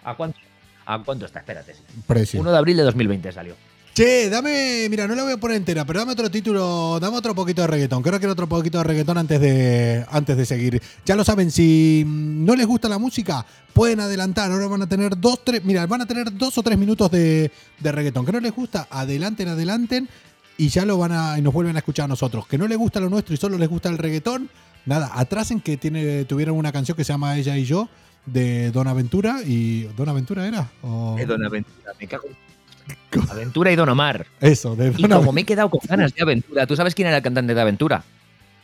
¿A 0.06 0.15
cuánto, 0.15 0.38
¿A 0.86 0.99
cuánto 0.99 1.25
está? 1.25 1.39
Espérate. 1.39 1.75
Precio. 2.08 2.39
1 2.39 2.51
de 2.51 2.58
abril 2.58 2.78
de 2.78 2.84
2020 2.84 3.32
salió. 3.32 3.56
Che, 3.95 4.29
dame, 4.29 4.88
mira, 4.89 5.08
no 5.08 5.15
la 5.15 5.23
voy 5.23 5.31
a 5.31 5.38
poner 5.38 5.55
entera, 5.55 5.86
pero 5.86 5.99
dame 5.99 6.12
otro 6.12 6.29
título, 6.29 6.99
dame 6.99 7.15
otro 7.15 7.34
poquito 7.34 7.62
de 7.62 7.67
reggaetón. 7.67 8.03
Creo 8.03 8.19
que 8.19 8.27
otro 8.27 8.45
poquito 8.45 8.79
de 8.79 8.84
reggaetón 8.84 9.17
antes 9.17 9.39
de, 9.39 10.05
antes 10.12 10.36
de 10.36 10.45
seguir. 10.45 10.81
Ya 11.05 11.15
lo 11.15 11.23
saben, 11.23 11.49
si 11.49 12.03
no 12.05 12.58
les 12.58 12.67
gusta 12.67 12.89
la 12.89 12.97
música, 12.99 13.45
pueden 13.71 14.01
adelantar. 14.01 14.51
Ahora 14.51 14.67
van 14.67 14.81
a 14.81 14.89
tener 14.89 15.17
dos, 15.17 15.45
tres, 15.45 15.63
mira, 15.63 15.86
van 15.88 16.01
a 16.01 16.05
tener 16.05 16.38
dos 16.38 16.58
o 16.58 16.62
tres 16.63 16.77
minutos 16.77 17.10
de, 17.10 17.49
de 17.79 17.91
reggaetón. 17.93 18.25
Que 18.25 18.34
no 18.34 18.41
les 18.41 18.53
gusta, 18.53 18.86
adelanten, 18.91 19.47
adelanten 19.47 20.10
y 20.58 20.67
ya 20.67 20.84
lo 20.86 20.97
van 20.97 21.13
a, 21.13 21.39
y 21.39 21.41
nos 21.41 21.53
vuelven 21.53 21.77
a 21.77 21.79
escuchar 21.79 22.03
a 22.03 22.08
nosotros. 22.10 22.45
Que 22.47 22.58
no 22.58 22.67
les 22.67 22.77
gusta 22.77 22.99
lo 22.99 23.10
nuestro 23.10 23.34
y 23.34 23.38
solo 23.38 23.58
les 23.58 23.69
gusta 23.69 23.88
el 23.88 23.97
reggaetón, 23.97 24.49
nada, 24.86 25.10
atrasen 25.13 25.62
que 25.62 25.77
tiene, 25.77 26.25
tuvieron 26.25 26.58
una 26.58 26.73
canción 26.73 26.97
que 26.97 27.05
se 27.05 27.13
llama 27.13 27.38
Ella 27.38 27.58
y 27.58 27.63
yo 27.63 27.88
de 28.25 28.71
Don 28.71 28.89
Aventura 28.89 29.39
y 29.45 29.84
Don 29.95 30.10
Aventura 30.10 30.45
era 30.45 30.69
Eh, 31.17 31.25
Don 31.25 31.45
Aventura, 31.45 31.93
me 31.97 32.08
cago. 32.08 32.25
en- 32.27 32.55
Aventura 33.30 33.71
y 33.71 33.76
Don 33.76 33.89
Omar. 33.89 34.26
eso 34.41 34.76
de 34.76 34.93
Y 34.98 35.02
Don 35.08 35.19
como 35.19 35.32
me 35.32 35.41
he 35.41 35.43
quedado 35.45 35.69
con 35.69 35.80
ganas 35.88 36.13
de 36.13 36.21
Aventura, 36.21 36.65
¿tú 36.67 36.76
sabes 36.76 36.93
quién 36.95 37.08
era 37.08 37.17
el 37.17 37.24
cantante 37.24 37.54
de 37.56 37.62
Aventura? 37.62 38.04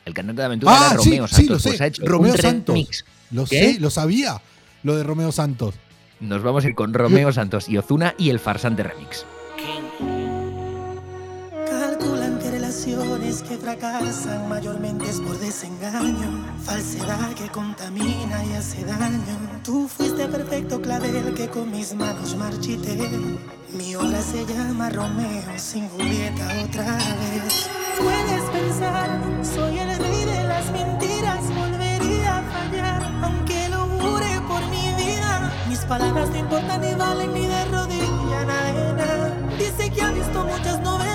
El 0.05 0.13
cantante 0.13 0.41
de 0.41 0.45
Aventura 0.45 0.73
Ah, 0.75 0.89
era 0.93 0.99
sí, 1.01 1.09
Romeo 1.11 1.27
sí, 1.27 1.35
Santos. 1.35 1.49
lo 1.51 1.59
sé. 1.59 1.69
Pues 1.69 1.81
ha 1.81 1.85
hecho 1.87 2.01
Romeo 2.05 2.31
un 2.33 2.37
Santos. 2.39 2.73
remix. 2.75 3.05
Lo 3.31 3.45
¿Qué? 3.45 3.73
sé, 3.73 3.79
lo 3.79 3.89
sabía. 3.89 4.41
Lo 4.83 4.95
de 4.95 5.03
Romeo 5.03 5.31
Santos. 5.31 5.75
Nos 6.19 6.41
vamos 6.43 6.65
a 6.65 6.67
ir 6.69 6.75
con 6.75 6.93
Romeo 6.93 7.31
Santos 7.31 7.69
y 7.69 7.77
Ozuna 7.77 8.13
y 8.17 8.29
el 8.29 8.39
farsante 8.39 8.83
remix. 8.83 9.25
Calculan 11.67 12.39
que 12.39 12.51
relaciones 13.31 13.43
que 13.43 13.57
fracasan 13.57 14.49
mayormente 14.49 15.09
es 15.09 15.19
por 15.19 15.37
desengaño, 15.39 16.45
falsedad 16.63 17.33
que 17.33 17.47
contamina 17.49 18.43
y 18.45 18.53
hace 18.53 18.83
daño. 18.83 19.61
Tú 19.63 19.87
fuiste 19.87 20.27
perfecto 20.27 20.81
clavel 20.81 21.33
que 21.33 21.47
con 21.47 21.71
mis 21.71 21.93
manos 21.93 22.35
marchité. 22.35 23.09
Mi 23.73 23.95
obra 23.95 24.21
se 24.21 24.45
llama 24.45 24.89
Romeo 24.89 25.43
sin 25.57 25.87
Julieta 25.89 26.45
otra 26.65 26.95
vez. 26.95 27.69
Puedes 27.97 28.43
pensar, 28.49 29.09
soy 29.43 29.79
el 29.79 29.97
rey 29.97 30.25
de 30.25 30.43
las 30.43 30.71
mentiras, 30.71 31.43
volvería 31.55 32.39
a 32.39 32.43
fallar, 32.43 33.03
aunque 33.23 33.69
lo 33.69 33.85
jure 33.99 34.41
por 34.47 34.61
mi 34.67 35.03
vida. 35.03 35.53
Mis 35.69 35.79
palabras 35.79 36.29
no 36.29 36.37
importan 36.37 36.81
ni 36.81 36.93
valen 36.95 37.33
ni 37.33 37.45
de 37.47 37.65
rodilla 37.65 38.45
nada. 38.45 39.37
Dice 39.57 39.89
que 39.91 40.01
ha 40.01 40.11
visto 40.11 40.43
muchas 40.43 40.81
novelas 40.81 41.10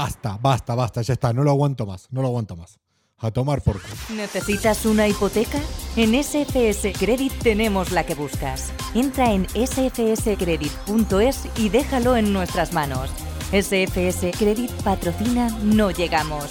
Basta, 0.00 0.38
basta, 0.40 0.74
basta, 0.74 1.02
ya 1.02 1.12
está. 1.12 1.34
No 1.34 1.44
lo 1.44 1.50
aguanto 1.50 1.84
más. 1.84 2.08
No 2.10 2.22
lo 2.22 2.28
aguanto 2.28 2.56
más. 2.56 2.78
A 3.18 3.30
tomar 3.30 3.60
por 3.60 3.82
culo. 3.82 3.94
¿Necesitas 4.16 4.86
una 4.86 5.06
hipoteca? 5.06 5.58
En 5.94 6.14
SFS 6.14 6.94
Credit 6.98 7.30
tenemos 7.42 7.92
la 7.92 8.06
que 8.06 8.14
buscas. 8.14 8.72
Entra 8.94 9.30
en 9.30 9.46
sfscredit.es 9.50 11.48
y 11.58 11.68
déjalo 11.68 12.16
en 12.16 12.32
nuestras 12.32 12.72
manos. 12.72 13.10
SFS 13.52 14.30
Credit 14.38 14.70
patrocina 14.82 15.50
No 15.62 15.90
Llegamos. 15.90 16.50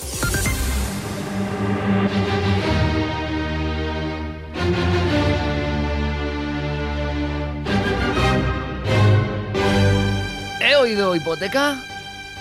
He 10.62 10.76
oído 10.76 11.16
hipoteca. 11.16 11.89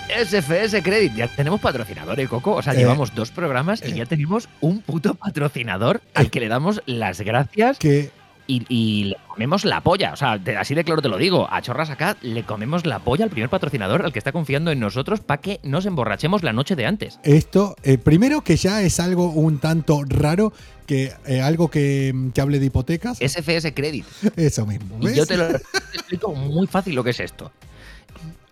SFS 0.09 0.81
Credit. 0.83 1.13
Ya 1.15 1.27
tenemos 1.27 1.59
patrocinadores, 1.61 2.27
Coco. 2.29 2.55
O 2.55 2.61
sea, 2.61 2.73
Eh, 2.73 2.77
llevamos 2.77 3.13
dos 3.15 3.31
programas 3.31 3.81
y 3.85 3.93
ya 3.93 4.05
tenemos 4.05 4.49
un 4.61 4.81
puto 4.81 5.15
patrocinador 5.15 6.01
al 6.13 6.29
que 6.31 6.39
le 6.39 6.47
damos 6.47 6.81
las 6.85 7.21
gracias 7.21 7.77
Que 7.79 8.11
y, 8.47 8.65
y 8.67 9.03
le 9.05 9.17
comemos 9.27 9.63
la 9.63 9.81
polla. 9.81 10.11
O 10.11 10.15
sea, 10.15 10.43
te- 10.43 10.57
así 10.57 10.73
de 10.73 10.83
claro 10.83 11.03
te 11.03 11.07
lo 11.09 11.17
digo. 11.17 11.47
A 11.51 11.61
Chorras 11.61 11.91
acá 11.91 12.17
le 12.23 12.41
comemos 12.43 12.83
la 12.87 12.97
polla 12.97 13.23
al 13.25 13.29
primer 13.29 13.47
patrocinador, 13.49 14.03
al 14.03 14.11
que 14.11 14.17
está 14.17 14.31
confiando 14.31 14.71
en 14.71 14.79
nosotros 14.79 15.19
para 15.19 15.39
que 15.39 15.59
nos 15.61 15.85
emborrachemos 15.85 16.41
la 16.41 16.51
noche 16.51 16.75
de 16.75 16.87
antes. 16.87 17.19
Esto, 17.23 17.75
eh, 17.83 17.99
primero 17.99 18.41
que 18.41 18.55
ya 18.57 18.81
es 18.81 18.99
algo 18.99 19.29
un 19.29 19.59
tanto 19.59 20.01
raro, 20.07 20.51
que 20.87 21.13
eh, 21.27 21.41
algo 21.41 21.69
que, 21.69 22.11
que 22.33 22.41
hable 22.41 22.57
de 22.59 22.65
hipotecas. 22.65 23.19
SFS 23.19 23.71
Credit. 23.75 24.05
Eso 24.35 24.65
mismo. 24.65 24.97
Y 25.07 25.13
yo 25.13 25.27
te 25.27 25.37
lo 25.37 25.47
te 25.49 25.57
explico 25.93 26.33
muy 26.33 26.65
fácil 26.65 26.95
lo 26.95 27.03
que 27.03 27.11
es 27.11 27.19
esto. 27.19 27.51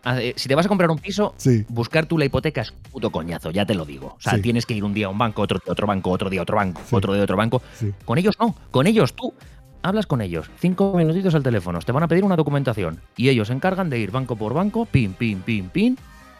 A- 0.07 0.21
eh, 0.21 0.33
Si 0.37 0.47
te 0.47 0.55
vas 0.55 0.65
a 0.65 0.69
comprar 0.69 0.89
un 0.91 0.99
piso, 0.99 1.33
Sí. 1.37 1.65
buscar 1.69 2.05
tú 2.05 2.17
la 2.17 2.25
hipoteca 2.25 2.61
es 2.61 2.71
puto 2.91 3.11
coñazo, 3.11 3.51
ya 3.51 3.65
te 3.65 3.75
lo 3.75 3.83
digo. 3.85 4.15
O 4.17 4.21
sea, 4.21 4.33
Sí. 4.35 4.41
tienes 4.41 4.65
que 4.65 4.73
ir 4.73 4.83
un 4.83 4.93
día 4.93 5.07
a 5.07 5.09
un 5.09 5.17
banco, 5.17 5.41
otro 5.41 5.59
día 5.59 5.69
a 5.69 5.73
otro 5.73 5.85
banco, 5.87 6.11
otro 6.11 6.29
día 6.29 6.39
a 6.39 6.43
otro 6.43 6.55
banco, 6.57 6.81
Sí. 6.85 6.95
otro 6.95 7.13
día 7.13 7.21
a 7.21 7.23
otro 7.25 7.35
banco. 7.37 7.61
Con 8.05 8.17
ellos 8.17 8.35
no, 8.39 8.55
con 8.71 8.87
ellos 8.87 9.13
tú. 9.13 9.33
Hablas 9.83 10.07
con 10.07 10.21
ellos, 10.21 10.49
cinco 10.59 10.93
minutitos 10.95 11.35
al 11.35 11.43
teléfono, 11.43 11.79
te 11.79 11.91
van 11.91 12.03
a 12.03 12.07
pedir 12.07 12.23
una 12.23 12.35
documentación 12.35 12.99
y 13.15 13.29
ellos 13.29 13.47
se 13.47 13.53
encargan 13.53 13.89
de 13.89 13.99
ir 13.99 14.11
banco 14.11 14.35
por 14.35 14.53
banco, 14.53 14.85
pin, 14.85 15.13
pin, 15.13 15.41
pin, 15.41 15.69
pin, 15.69 15.97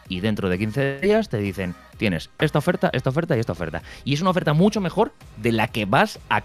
y 0.08 0.20
dentro 0.20 0.48
de 0.48 0.58
15 0.58 0.98
días 1.00 1.28
te 1.28 1.38
dicen, 1.38 1.74
tienes 1.98 2.30
esta 2.38 2.58
oferta, 2.58 2.90
esta 2.92 3.10
oferta 3.10 3.36
y 3.36 3.40
esta 3.40 3.52
oferta. 3.52 3.82
Y 4.04 4.14
es 4.14 4.20
una 4.20 4.30
oferta 4.30 4.54
mucho 4.54 4.80
mejor 4.80 5.12
de 5.36 5.52
la 5.52 5.68
que 5.68 5.84
vas 5.84 6.18
a, 6.28 6.42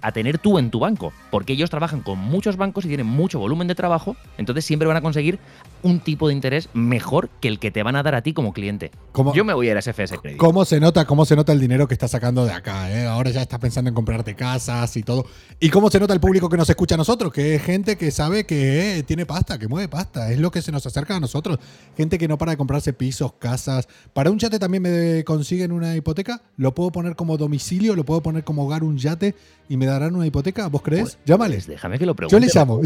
a 0.00 0.12
tener 0.12 0.38
tú 0.38 0.58
en 0.58 0.70
tu 0.70 0.78
banco, 0.80 1.12
porque 1.30 1.52
ellos 1.54 1.68
trabajan 1.68 2.00
con 2.02 2.18
muchos 2.18 2.56
bancos 2.56 2.84
y 2.84 2.88
tienen 2.88 3.06
mucho 3.06 3.38
volumen 3.40 3.66
de 3.68 3.74
trabajo, 3.74 4.16
entonces 4.38 4.64
siempre 4.64 4.86
van 4.88 4.96
a 4.96 5.00
conseguir 5.00 5.38
un 5.82 6.00
tipo 6.00 6.28
de 6.28 6.34
interés 6.34 6.68
mejor 6.74 7.28
que 7.40 7.48
el 7.48 7.58
que 7.58 7.70
te 7.70 7.82
van 7.82 7.96
a 7.96 8.02
dar 8.02 8.14
a 8.14 8.22
ti 8.22 8.32
como 8.32 8.52
cliente. 8.52 8.90
¿Cómo- 9.12 9.34
Yo 9.34 9.44
me 9.44 9.52
voy 9.54 9.68
a 9.68 9.72
ir 9.72 9.76
a 9.76 9.80
SFS 9.82 10.18
Credit. 10.18 10.38
¿Cómo 10.38 10.64
se 10.64 10.80
nota, 10.80 11.04
cómo 11.06 11.24
se 11.24 11.36
nota 11.36 11.52
el 11.52 11.60
dinero 11.60 11.86
que 11.88 11.94
estás 11.94 12.10
sacando 12.12 12.44
de 12.44 12.52
acá? 12.52 12.90
eh? 12.90 13.06
Ahora 13.06 13.30
ya 13.30 13.42
estás 13.42 13.58
pensando 13.58 13.88
en 13.88 13.94
comprarte 13.94 14.34
casas 14.34 14.96
y 14.96 15.02
todo. 15.02 15.26
¿Y 15.60 15.70
cómo 15.70 15.90
se 15.90 15.98
nota 16.00 16.14
el 16.14 16.20
público 16.20 16.48
que 16.48 16.56
nos 16.56 16.68
escucha 16.70 16.94
a 16.94 16.98
nosotros? 16.98 17.32
Que 17.32 17.54
es 17.56 17.62
gente 17.62 17.96
que 17.96 18.10
sabe 18.10 18.44
que 18.46 18.98
eh, 18.98 19.02
tiene 19.02 19.26
pasta, 19.26 19.58
que 19.58 19.68
mueve 19.68 19.88
pasta. 19.88 20.30
Es 20.32 20.38
lo 20.38 20.50
que 20.50 20.62
se 20.62 20.72
nos 20.72 20.86
acerca 20.86 21.16
a 21.16 21.20
nosotros. 21.20 21.58
Gente 21.96 22.18
que 22.18 22.28
no 22.28 22.38
para 22.38 22.52
de 22.52 22.56
comprarse 22.56 22.92
pisos, 22.92 23.32
casas. 23.38 23.88
Para 24.12 24.30
un 24.30 24.38
yate 24.38 24.58
también 24.58 24.82
me 24.82 25.24
consiguen 25.24 25.72
una 25.72 25.96
hipoteca. 25.96 26.42
Lo 26.56 26.74
puedo 26.74 26.90
poner 26.92 27.16
como 27.16 27.36
domicilio, 27.36 27.94
lo 27.96 28.04
puedo 28.04 28.22
poner 28.22 28.44
como 28.44 28.64
hogar 28.64 28.84
un 28.84 28.96
yate 28.98 29.34
y 29.68 29.76
me 29.76 29.86
darán 29.86 30.14
una 30.14 30.26
hipoteca. 30.26 30.68
¿Vos 30.68 30.82
crees? 30.82 31.18
Llámale. 31.26 31.56
Pues 31.56 31.66
déjame 31.66 31.98
que 31.98 32.06
lo 32.06 32.14
pregunte. 32.14 32.34
Yo 32.34 32.40
le 32.40 32.50
llamo. 32.54 32.80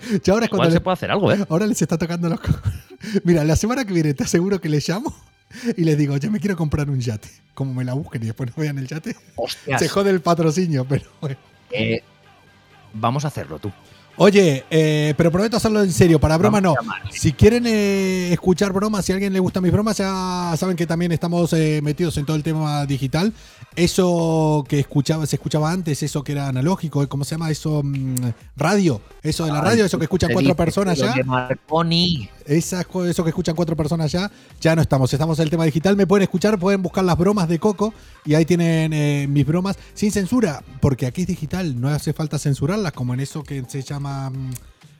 Ya 0.24 0.32
ahora 0.32 0.44
es 0.46 0.50
cuando 0.50 0.64
igual 0.64 0.68
le- 0.68 0.72
se 0.72 0.80
puede 0.80 0.92
hacer 0.94 1.10
algo, 1.10 1.32
¿eh? 1.32 1.44
Ahora 1.48 1.66
les 1.66 1.80
está 1.82 1.96
tocando 1.98 2.28
los. 2.28 2.40
Mira, 3.24 3.44
la 3.44 3.56
semana 3.56 3.84
que 3.84 3.92
viene 3.92 4.14
te 4.14 4.24
aseguro 4.24 4.60
que 4.60 4.68
les 4.68 4.88
llamo 4.88 5.14
y 5.76 5.84
les 5.84 5.96
digo, 5.96 6.16
yo 6.16 6.30
me 6.30 6.40
quiero 6.40 6.56
comprar 6.56 6.88
un 6.90 7.00
yate. 7.00 7.28
Como 7.54 7.72
me 7.74 7.84
la 7.84 7.94
busquen 7.94 8.22
y 8.22 8.26
después 8.26 8.50
no 8.56 8.60
vean 8.62 8.78
el 8.78 8.86
yate. 8.86 9.16
Hostias. 9.36 9.80
Se 9.80 9.88
jode 9.88 10.10
el 10.10 10.20
patrocinio, 10.20 10.84
pero 10.86 11.04
bueno. 11.20 11.36
Eh, 11.70 12.02
vamos 12.92 13.24
a 13.24 13.28
hacerlo 13.28 13.58
tú. 13.58 13.72
Oye, 14.18 14.64
eh, 14.70 15.14
pero 15.16 15.30
prometo 15.30 15.58
hacerlo 15.58 15.82
en 15.82 15.92
serio, 15.92 16.18
para 16.18 16.38
broma 16.38 16.60
no. 16.60 16.74
Si 17.10 17.32
quieren 17.32 17.64
eh, 17.66 18.32
escuchar 18.32 18.72
bromas, 18.72 19.04
si 19.04 19.12
a 19.12 19.14
alguien 19.14 19.32
le 19.32 19.40
gustan 19.40 19.62
mis 19.62 19.72
bromas, 19.72 19.98
ya 19.98 20.54
saben 20.56 20.74
que 20.76 20.86
también 20.86 21.12
estamos 21.12 21.52
eh, 21.52 21.80
metidos 21.82 22.16
en 22.16 22.24
todo 22.24 22.36
el 22.36 22.42
tema 22.42 22.86
digital. 22.86 23.32
Eso 23.74 24.64
que 24.68 24.80
escuchaba, 24.80 25.26
se 25.26 25.36
escuchaba 25.36 25.70
antes, 25.70 26.02
eso 26.02 26.24
que 26.24 26.32
era 26.32 26.48
analógico. 26.48 27.06
¿cómo 27.08 27.24
se 27.24 27.34
llama 27.34 27.50
eso? 27.50 27.82
Mm, 27.84 28.16
radio. 28.56 29.02
Eso 29.22 29.44
de 29.44 29.52
la 29.52 29.60
radio, 29.60 29.84
eso 29.84 29.98
que 29.98 30.04
escuchan 30.04 30.32
cuatro 30.32 30.56
personas 30.56 30.98
ya. 30.98 31.14
Marconi. 31.24 32.30
Esas 32.46 32.86
co- 32.86 33.04
eso 33.04 33.22
que 33.24 33.30
escuchan 33.30 33.54
cuatro 33.56 33.74
personas 33.76 34.10
ya, 34.12 34.30
ya 34.60 34.76
no 34.76 34.82
estamos. 34.82 35.12
Estamos 35.12 35.38
en 35.38 35.44
el 35.44 35.50
tema 35.50 35.64
digital. 35.64 35.96
Me 35.96 36.06
pueden 36.06 36.22
escuchar, 36.22 36.58
pueden 36.58 36.82
buscar 36.82 37.04
las 37.04 37.18
bromas 37.18 37.48
de 37.48 37.58
Coco 37.58 37.92
y 38.24 38.34
ahí 38.34 38.44
tienen 38.44 38.92
eh, 38.92 39.26
mis 39.28 39.44
bromas 39.46 39.76
sin 39.94 40.12
censura, 40.12 40.62
porque 40.80 41.06
aquí 41.06 41.22
es 41.22 41.26
digital, 41.26 41.80
no 41.80 41.88
hace 41.88 42.12
falta 42.12 42.38
censurarlas, 42.38 42.92
como 42.92 43.14
en 43.14 43.20
eso 43.20 43.42
que 43.42 43.64
se 43.68 43.82
llama. 43.82 44.30
mm, 44.30 44.50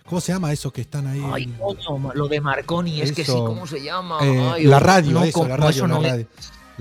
¿Cómo 0.07 0.21
se 0.21 0.33
llama 0.33 0.53
eso 0.53 0.73
que 0.73 0.83
están 0.83 1.07
ahí? 1.09 1.21
Ay, 1.33 1.53
coño, 1.59 2.13
lo 2.15 2.29
de 2.29 2.41
Marconi, 2.41 3.01
es 3.01 3.11
que 3.11 3.25
sí. 3.25 3.33
¿cómo 3.33 3.67
se 3.67 3.83
llama? 3.83 4.19
Eh, 4.23 4.51
Ay, 4.55 4.65
la 4.65 4.79
radio, 4.79 5.11
no, 5.13 5.25
eso, 5.25 5.47
la 5.49 5.57
radio, 5.57 5.87
la 5.89 5.95
no 5.95 6.05
es. 6.05 6.27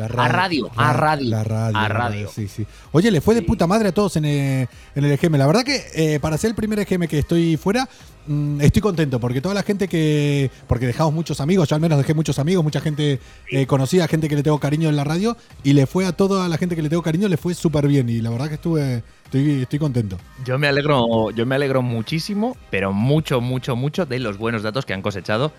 Radio. 0.07 0.21
A 0.21 0.27
radio, 0.27 0.71
a 0.75 0.93
radio, 0.93 1.29
La 1.29 1.43
radio. 1.43 1.77
a 1.77 1.87
radio. 1.87 2.29
Sí, 2.33 2.47
sí. 2.47 2.65
Oye, 2.91 3.11
le 3.11 3.21
fue 3.21 3.35
de 3.35 3.41
puta 3.41 3.65
madre 3.67 3.89
a 3.89 3.91
todos 3.93 4.15
en, 4.17 4.25
eh, 4.25 4.67
en 4.95 5.05
el 5.05 5.11
EGM. 5.11 5.35
La 5.37 5.47
verdad 5.47 5.63
que 5.63 5.83
eh, 5.95 6.19
para 6.19 6.37
ser 6.37 6.49
el 6.49 6.55
primer 6.55 6.79
EGM 6.79 7.07
que 7.07 7.19
estoy 7.19 7.57
fuera, 7.57 7.87
mm, 8.27 8.61
estoy 8.61 8.81
contento 8.81 9.19
porque 9.19 9.41
toda 9.41 9.55
la 9.55 9.63
gente 9.63 9.87
que. 9.87 10.51
Porque 10.67 10.85
dejamos 10.85 11.13
muchos 11.13 11.39
amigos, 11.41 11.69
yo 11.69 11.75
al 11.75 11.81
menos 11.81 11.97
dejé 11.97 12.13
muchos 12.13 12.39
amigos, 12.39 12.63
mucha 12.63 12.81
gente 12.81 13.19
eh, 13.51 13.65
conocida, 13.65 14.07
gente 14.07 14.27
que 14.27 14.35
le 14.35 14.43
tengo 14.43 14.59
cariño 14.59 14.89
en 14.89 14.95
la 14.95 15.03
radio 15.03 15.37
y 15.63 15.73
le 15.73 15.85
fue 15.85 16.05
a 16.05 16.11
toda 16.11 16.47
la 16.47 16.57
gente 16.57 16.75
que 16.75 16.81
le 16.81 16.89
tengo 16.89 17.01
cariño, 17.01 17.27
le 17.27 17.37
fue 17.37 17.53
súper 17.53 17.87
bien 17.87 18.09
y 18.09 18.21
la 18.21 18.29
verdad 18.29 18.47
que 18.49 18.55
estuve. 18.55 19.03
Estoy, 19.25 19.63
estoy 19.63 19.79
contento. 19.79 20.19
Yo 20.45 20.59
me 20.59 20.67
alegro, 20.67 21.31
yo 21.31 21.47
me 21.47 21.55
alegro 21.55 21.81
muchísimo, 21.81 22.55
pero 22.69 22.93
mucho, 22.93 23.41
mucho, 23.41 23.75
mucho 23.75 24.05
de 24.05 24.19
los 24.19 24.37
buenos 24.37 24.61
datos 24.61 24.85
que 24.85 24.93
han 24.93 25.01
cosechado. 25.01 25.51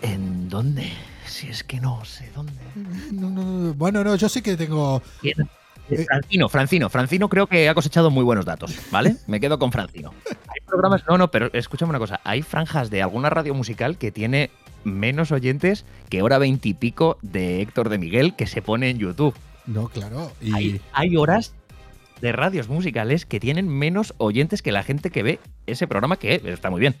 ¿En 0.00 0.48
dónde? 0.48 0.92
Si 1.30 1.46
es 1.46 1.62
que 1.62 1.80
no 1.80 2.04
sé 2.04 2.28
dónde. 2.34 2.52
No, 3.12 3.30
no, 3.30 3.44
no, 3.44 3.74
bueno, 3.74 4.02
no, 4.02 4.16
yo 4.16 4.28
sé 4.28 4.42
que 4.42 4.56
tengo. 4.56 5.00
¿Quién? 5.20 5.48
Eh, 5.88 6.04
Francino, 6.04 6.48
Francino, 6.48 6.90
Francino 6.90 7.28
creo 7.28 7.46
que 7.46 7.68
ha 7.68 7.74
cosechado 7.74 8.10
muy 8.10 8.24
buenos 8.24 8.44
datos, 8.44 8.76
¿vale? 8.90 9.16
Me 9.28 9.38
quedo 9.38 9.58
con 9.58 9.70
Francino. 9.70 10.12
Hay 10.26 10.60
programas, 10.66 11.02
no, 11.08 11.18
no, 11.18 11.30
pero 11.30 11.48
escúchame 11.52 11.90
una 11.90 12.00
cosa, 12.00 12.20
hay 12.24 12.42
franjas 12.42 12.90
de 12.90 13.00
alguna 13.00 13.30
radio 13.30 13.54
musical 13.54 13.96
que 13.96 14.10
tiene 14.10 14.50
menos 14.82 15.30
oyentes 15.30 15.84
que 16.08 16.20
hora 16.20 16.38
veintipico 16.38 17.16
de 17.22 17.62
Héctor 17.62 17.90
de 17.90 17.98
Miguel 17.98 18.34
que 18.34 18.46
se 18.46 18.60
pone 18.60 18.90
en 18.90 18.98
YouTube. 18.98 19.34
No, 19.66 19.88
claro. 19.88 20.32
Y. 20.40 20.52
Hay, 20.52 20.80
hay 20.92 21.16
horas 21.16 21.54
de 22.20 22.32
radios 22.32 22.68
musicales 22.68 23.24
que 23.24 23.40
tienen 23.40 23.68
menos 23.68 24.14
oyentes 24.18 24.62
que 24.62 24.72
la 24.72 24.82
gente 24.82 25.10
que 25.10 25.22
ve 25.22 25.40
ese 25.66 25.86
programa 25.86 26.16
que 26.16 26.42
está 26.44 26.70
muy 26.70 26.80
bien. 26.80 26.96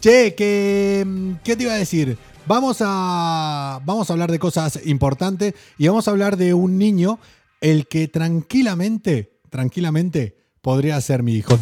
Che, 0.00 0.34
que, 0.34 1.04
¿qué 1.42 1.56
te 1.56 1.64
iba 1.64 1.72
a 1.72 1.76
decir? 1.76 2.16
Vamos 2.46 2.78
a, 2.80 3.80
vamos 3.84 4.10
a 4.10 4.12
hablar 4.12 4.30
de 4.30 4.38
cosas 4.38 4.80
importantes 4.84 5.54
y 5.78 5.88
vamos 5.88 6.08
a 6.08 6.10
hablar 6.10 6.36
de 6.36 6.52
un 6.52 6.76
niño, 6.76 7.18
el 7.62 7.86
que 7.86 8.06
tranquilamente, 8.06 9.38
tranquilamente 9.48 10.36
podría 10.60 11.00
ser 11.00 11.22
mi 11.22 11.36
hijo. 11.36 11.58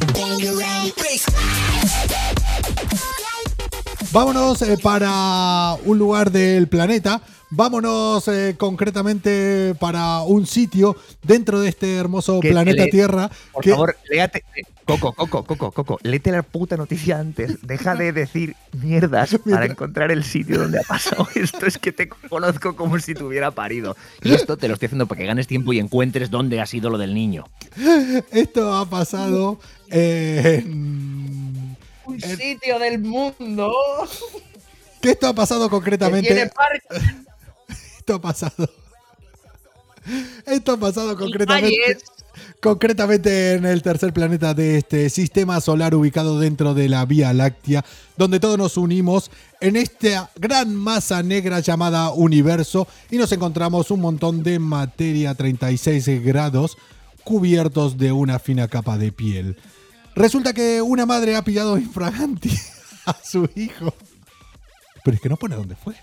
Vámonos 4.13 4.61
eh, 4.63 4.77
para 4.83 5.75
un 5.85 5.99
lugar 5.99 6.31
del 6.31 6.69
planeta. 6.69 7.23
Vámonos 7.51 8.29
eh, 8.29 8.55
concretamente 8.59 9.75
para 9.79 10.21
un 10.23 10.47
sitio 10.47 10.97
dentro 11.23 11.61
de 11.61 11.69
este 11.69 11.97
hermoso 11.97 12.41
Que- 12.41 12.51
planeta 12.51 12.85
le- 12.85 12.91
Tierra. 12.91 13.31
Por 13.53 13.63
que- 13.65 13.71
favor, 13.71 13.97
léate. 14.11 14.45
eh, 14.57 14.63
Coco, 14.85 15.13
Coco, 15.13 15.45
Coco, 15.45 15.71
Coco, 15.71 15.99
léete 16.03 16.33
la 16.33 16.43
puta 16.43 16.77
noticia 16.77 17.19
antes. 17.19 17.59
Deja 17.63 17.95
de 17.95 18.13
decir 18.13 18.57
mierdas 18.73 19.37
para 19.51 19.67
encontrar 19.67 20.11
el 20.11 20.25
sitio 20.25 20.59
donde 20.59 20.79
ha 20.81 20.83
pasado 20.83 21.27
esto. 21.35 21.65
Es 21.67 21.79
que 21.79 21.93
te 21.93 22.09
conozco 22.09 22.75
como 22.77 22.99
si 22.99 23.15
te 23.15 23.23
hubiera 23.25 23.51
parido. 23.51 23.97
Y 24.23 24.33
esto 24.35 24.57
te 24.59 24.69
lo 24.69 24.75
estoy 24.75 24.87
haciendo 24.87 25.07
para 25.07 25.21
que 25.21 25.27
ganes 25.27 25.47
tiempo 25.47 25.73
y 25.73 25.79
encuentres 25.79 26.31
dónde 26.31 26.61
ha 26.61 26.67
sido 26.67 26.91
lo 26.91 26.99
del 26.99 27.15
niño. 27.15 27.45
Esto 28.33 28.75
ha 28.75 28.89
pasado 28.91 29.59
en- 29.89 31.42
Un 32.13 32.21
sitio 32.21 32.79
del 32.79 32.99
mundo 32.99 33.73
¿Qué 35.01 35.11
esto 35.11 35.27
ha 35.27 35.35
pasado 35.35 35.65
que 35.67 35.71
concretamente? 35.71 36.33
tiene 36.33 36.51
parques 36.51 37.03
Esto 37.99 38.15
ha 38.15 38.21
pasado. 38.21 38.69
Esto 40.45 40.73
ha 40.73 40.77
pasado 40.77 41.17
concretamente. 41.17 41.99
Concretamente 42.61 43.55
en 43.55 43.65
el 43.65 43.83
tercer 43.83 44.13
planeta 44.13 44.55
de 44.55 44.79
este 44.79 45.09
sistema 45.09 45.61
solar 45.61 45.95
ubicado 45.95 46.41
dentro 46.41 46.75
de 46.75 46.89
la 46.89 47.05
Vía 47.05 47.33
Láctea, 47.33 47.85
donde 48.17 48.41
todos 48.41 48.59
nos 48.59 48.77
unimos 48.77 49.31
en 49.61 49.77
esta 49.77 50.31
gran 50.37 50.75
masa 50.75 51.23
negra 51.23 51.61
llamada 51.61 52.11
universo 52.11 52.89
y 53.11 53.19
nos 53.19 53.31
encontramos 53.31 53.93
un 53.93 54.01
montón 54.01 54.43
de 54.43 54.59
materia 54.59 55.31
a 55.31 55.35
36 55.37 56.25
grados 56.25 56.77
cubiertos 57.23 57.99
de 57.99 58.11
una 58.11 58.39
fina 58.41 58.67
capa 58.67 58.99
de 58.99 59.13
piel. 59.13 59.57
Resulta 60.15 60.53
que 60.53 60.83
una 60.83 61.07
madre 61.07 61.37
ha 61.37 61.43
pillado 61.43 61.79
infraganti 61.79 62.51
a 63.07 63.17
su 63.23 63.49
hijo. 63.55 63.95
Pero 65.05 65.15
es 65.15 65.21
que 65.21 65.29
no 65.29 65.37
pone 65.37 65.57
dónde 65.57 65.77
fue. 65.77 65.95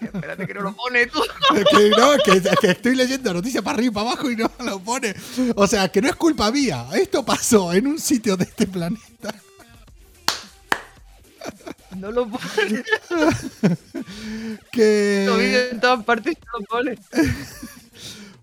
Espérate 0.00 0.46
que 0.46 0.54
no 0.54 0.62
lo 0.62 0.72
pone 0.74 1.06
tú. 1.06 1.20
Es 1.54 1.64
que, 1.64 1.90
no, 1.90 2.12
es 2.14 2.22
que, 2.22 2.32
es 2.32 2.58
que 2.60 2.70
estoy 2.70 2.94
leyendo 2.94 3.32
noticias 3.32 3.62
para 3.62 3.76
arriba 3.76 3.90
y 3.90 3.94
para 3.94 4.10
abajo 4.10 4.30
y 4.30 4.36
no 4.36 4.50
lo 4.64 4.80
pone. 4.80 5.14
O 5.54 5.66
sea, 5.66 5.88
que 5.88 6.02
no 6.02 6.08
es 6.08 6.16
culpa 6.16 6.50
mía. 6.50 6.86
Esto 6.94 7.24
pasó 7.24 7.72
en 7.72 7.86
un 7.86 7.98
sitio 7.98 8.36
de 8.36 8.44
este 8.44 8.66
planeta. 8.66 9.34
No 11.96 12.10
lo 12.10 12.28
pone. 12.28 12.84
Que... 14.70 15.24
Lo 15.26 15.40
en 15.40 15.80
todas 15.80 16.04
partes 16.04 16.34
y 16.34 16.38
no 16.46 16.58
lo 16.58 16.66
pone. 16.66 16.98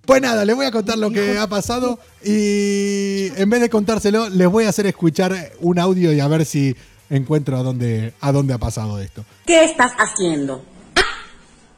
Pues 0.06 0.22
nada, 0.22 0.44
les 0.44 0.54
voy 0.54 0.66
a 0.66 0.72
contar 0.72 0.98
lo 0.98 1.12
que 1.12 1.38
ha 1.38 1.48
pasado 1.48 1.98
y 2.22 3.28
en 3.39 3.50
vez 3.50 3.62
de 3.62 3.70
contárselo, 3.70 4.28
les 4.30 4.50
voy 4.50 4.66
a 4.66 4.70
hacer 4.70 4.86
escuchar 4.86 5.54
un 5.62 5.80
audio 5.80 6.12
y 6.12 6.20
a 6.20 6.28
ver 6.28 6.46
si 6.46 6.76
encuentro 7.10 7.58
a 7.58 7.63
dónde, 7.63 8.13
a 8.20 8.34
dónde 8.34 8.54
ha 8.54 8.58
pasado 8.58 9.00
esto. 9.00 9.24
¿Qué 9.46 9.63
estás 9.63 9.94
haciendo? 9.98 10.62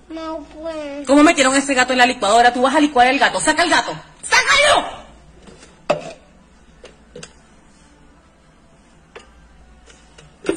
No 0.09 0.39
puedo. 0.39 1.05
¿Cómo 1.05 1.21
metieron 1.21 1.55
ese 1.55 1.75
gato 1.75 1.93
en 1.93 1.99
la 1.99 2.07
licuadora? 2.07 2.51
Tú 2.51 2.63
vas 2.63 2.75
a 2.75 2.79
licuar 2.79 3.07
el 3.07 3.19
gato. 3.19 3.39
¡Saca 3.39 3.61
el 3.61 3.69
gato! 3.69 3.91
¡Sácalo! 4.23 5.05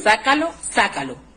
Sácalo, 0.01 0.53
sácalo. 0.71 1.28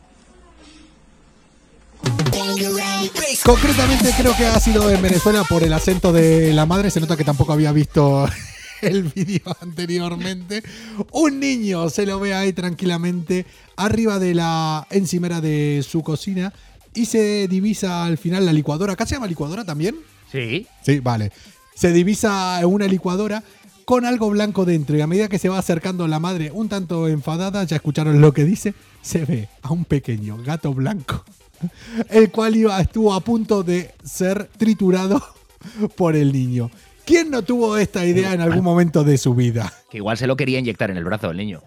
Concretamente 3.45 4.15
creo 4.17 4.37
que 4.37 4.47
ha 4.47 4.61
sido 4.61 4.89
en 4.89 5.03
Venezuela 5.03 5.43
por 5.45 5.65
el 5.65 5.73
acento 5.73 6.13
de 6.13 6.53
la 6.53 6.65
madre. 6.65 6.91
Se 6.91 7.01
nota 7.01 7.17
que 7.17 7.25
tampoco 7.25 7.53
había 7.53 7.73
visto 7.73 8.29
el 8.83 9.03
vídeo 9.05 9.57
anteriormente. 9.61 10.63
Un 11.11 11.41
niño 11.41 11.91
se 11.91 12.07
lo 12.07 12.21
ve 12.21 12.35
ahí 12.35 12.53
tranquilamente 12.53 13.47
arriba 13.77 14.19
de 14.19 14.35
la 14.35 14.87
encimera 14.91 15.41
de 15.41 15.85
su 15.87 16.03
cocina 16.03 16.53
y 16.95 17.07
se 17.07 17.49
divisa 17.49 18.05
al 18.05 18.19
final 18.19 18.47
la 18.47 18.53
licuadora. 18.53 18.93
¿Acá 18.93 19.07
se 19.07 19.15
llama 19.15 19.27
licuadora 19.27 19.65
también? 19.65 19.97
Sí. 20.31 20.67
Sí, 20.85 21.01
vale. 21.01 21.33
Se 21.75 21.93
divisa 21.93 22.61
una 22.67 22.87
licuadora 22.87 23.43
con 23.85 24.05
algo 24.05 24.31
blanco 24.31 24.65
dentro 24.65 24.97
y 24.97 25.01
a 25.01 25.07
medida 25.07 25.29
que 25.29 25.39
se 25.39 25.49
va 25.49 25.59
acercando 25.59 26.07
la 26.07 26.21
madre 26.21 26.51
un 26.53 26.69
tanto 26.69 27.09
enfadada, 27.09 27.65
ya 27.65 27.77
escucharon 27.77 28.21
lo 28.21 28.33
que 28.33 28.45
dice, 28.45 28.75
se 29.03 29.25
ve 29.25 29.49
a 29.63 29.73
un 29.73 29.85
pequeño 29.85 30.39
gato 30.39 30.73
blanco, 30.73 31.25
el 32.11 32.31
cual 32.31 32.57
iba, 32.57 32.81
estuvo 32.81 33.13
a 33.15 33.21
punto 33.21 33.63
de 33.63 33.95
ser 34.05 34.49
triturado 34.57 35.23
por 35.97 36.17
el 36.17 36.33
niño. 36.33 36.71
¿Quién 37.05 37.31
no 37.31 37.43
tuvo 37.43 37.77
esta 37.77 38.07
idea 38.07 38.33
en 38.33 38.41
algún 38.41 38.63
momento 38.63 39.03
de 39.03 39.19
su 39.19 39.35
vida? 39.35 39.73
Que 39.91 39.99
igual 39.99 40.17
se 40.17 40.27
lo 40.27 40.37
quería 40.37 40.61
inyectar 40.61 40.91
en 40.91 40.97
el 40.97 41.05
brazo 41.05 41.29
del 41.29 41.37
niño. 41.37 41.61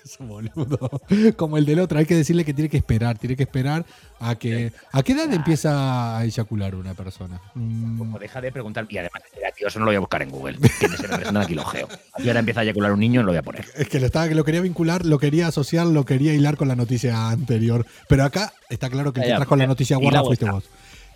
Eso, 0.04 0.24
boludo. 0.24 0.90
Como 1.36 1.56
el 1.56 1.66
del 1.66 1.80
otro, 1.80 1.98
hay 1.98 2.06
que 2.06 2.14
decirle 2.14 2.44
que 2.44 2.54
tiene 2.54 2.68
que 2.68 2.76
esperar, 2.78 3.18
tiene 3.18 3.36
que 3.36 3.42
esperar 3.42 3.84
a 4.18 4.34
que... 4.36 4.72
¿A 4.92 5.02
qué 5.02 5.12
edad 5.12 5.32
empieza 5.32 6.16
a 6.18 6.24
eyacular 6.24 6.74
una 6.74 6.94
persona? 6.94 7.40
Mm, 7.54 7.98
Como 7.98 8.18
deja 8.18 8.40
de 8.40 8.50
preguntar. 8.52 8.86
Y 8.88 8.98
además, 8.98 9.22
tío, 9.56 9.68
eso 9.68 9.78
no 9.78 9.84
lo 9.84 9.90
voy 9.90 9.96
a 9.96 10.00
buscar 10.00 10.22
en 10.22 10.30
Google. 10.30 10.58
Que 10.78 10.88
me 10.88 10.96
se 10.96 11.02
me 11.02 11.16
presentan 11.16 11.42
aquí 11.42 11.54
los 11.54 11.70
geo. 11.70 11.88
Aquí 12.14 12.28
ahora 12.28 12.40
empieza 12.40 12.60
a 12.60 12.62
eyacular 12.64 12.92
un 12.92 13.00
niño, 13.00 13.20
no 13.20 13.26
lo 13.26 13.32
voy 13.32 13.38
a 13.38 13.42
poner. 13.42 13.64
Es 13.76 13.88
que 13.88 14.00
lo, 14.00 14.06
estaba, 14.06 14.28
que 14.28 14.34
lo 14.34 14.44
quería 14.44 14.60
vincular, 14.60 15.04
lo 15.04 15.18
quería 15.18 15.48
asociar, 15.48 15.86
lo 15.86 16.04
quería 16.04 16.32
hilar 16.34 16.56
con 16.56 16.68
la 16.68 16.76
noticia 16.76 17.28
anterior. 17.28 17.86
Pero 18.08 18.24
acá 18.24 18.52
está 18.68 18.88
claro 18.88 19.12
que 19.12 19.20
el 19.20 19.26
que 19.26 19.34
trajo 19.34 19.56
la 19.56 19.64
ya. 19.64 19.68
noticia 19.68 19.96
Y 19.98 20.00
guarda 20.00 20.22
fuiste 20.24 20.50
vos. 20.50 20.64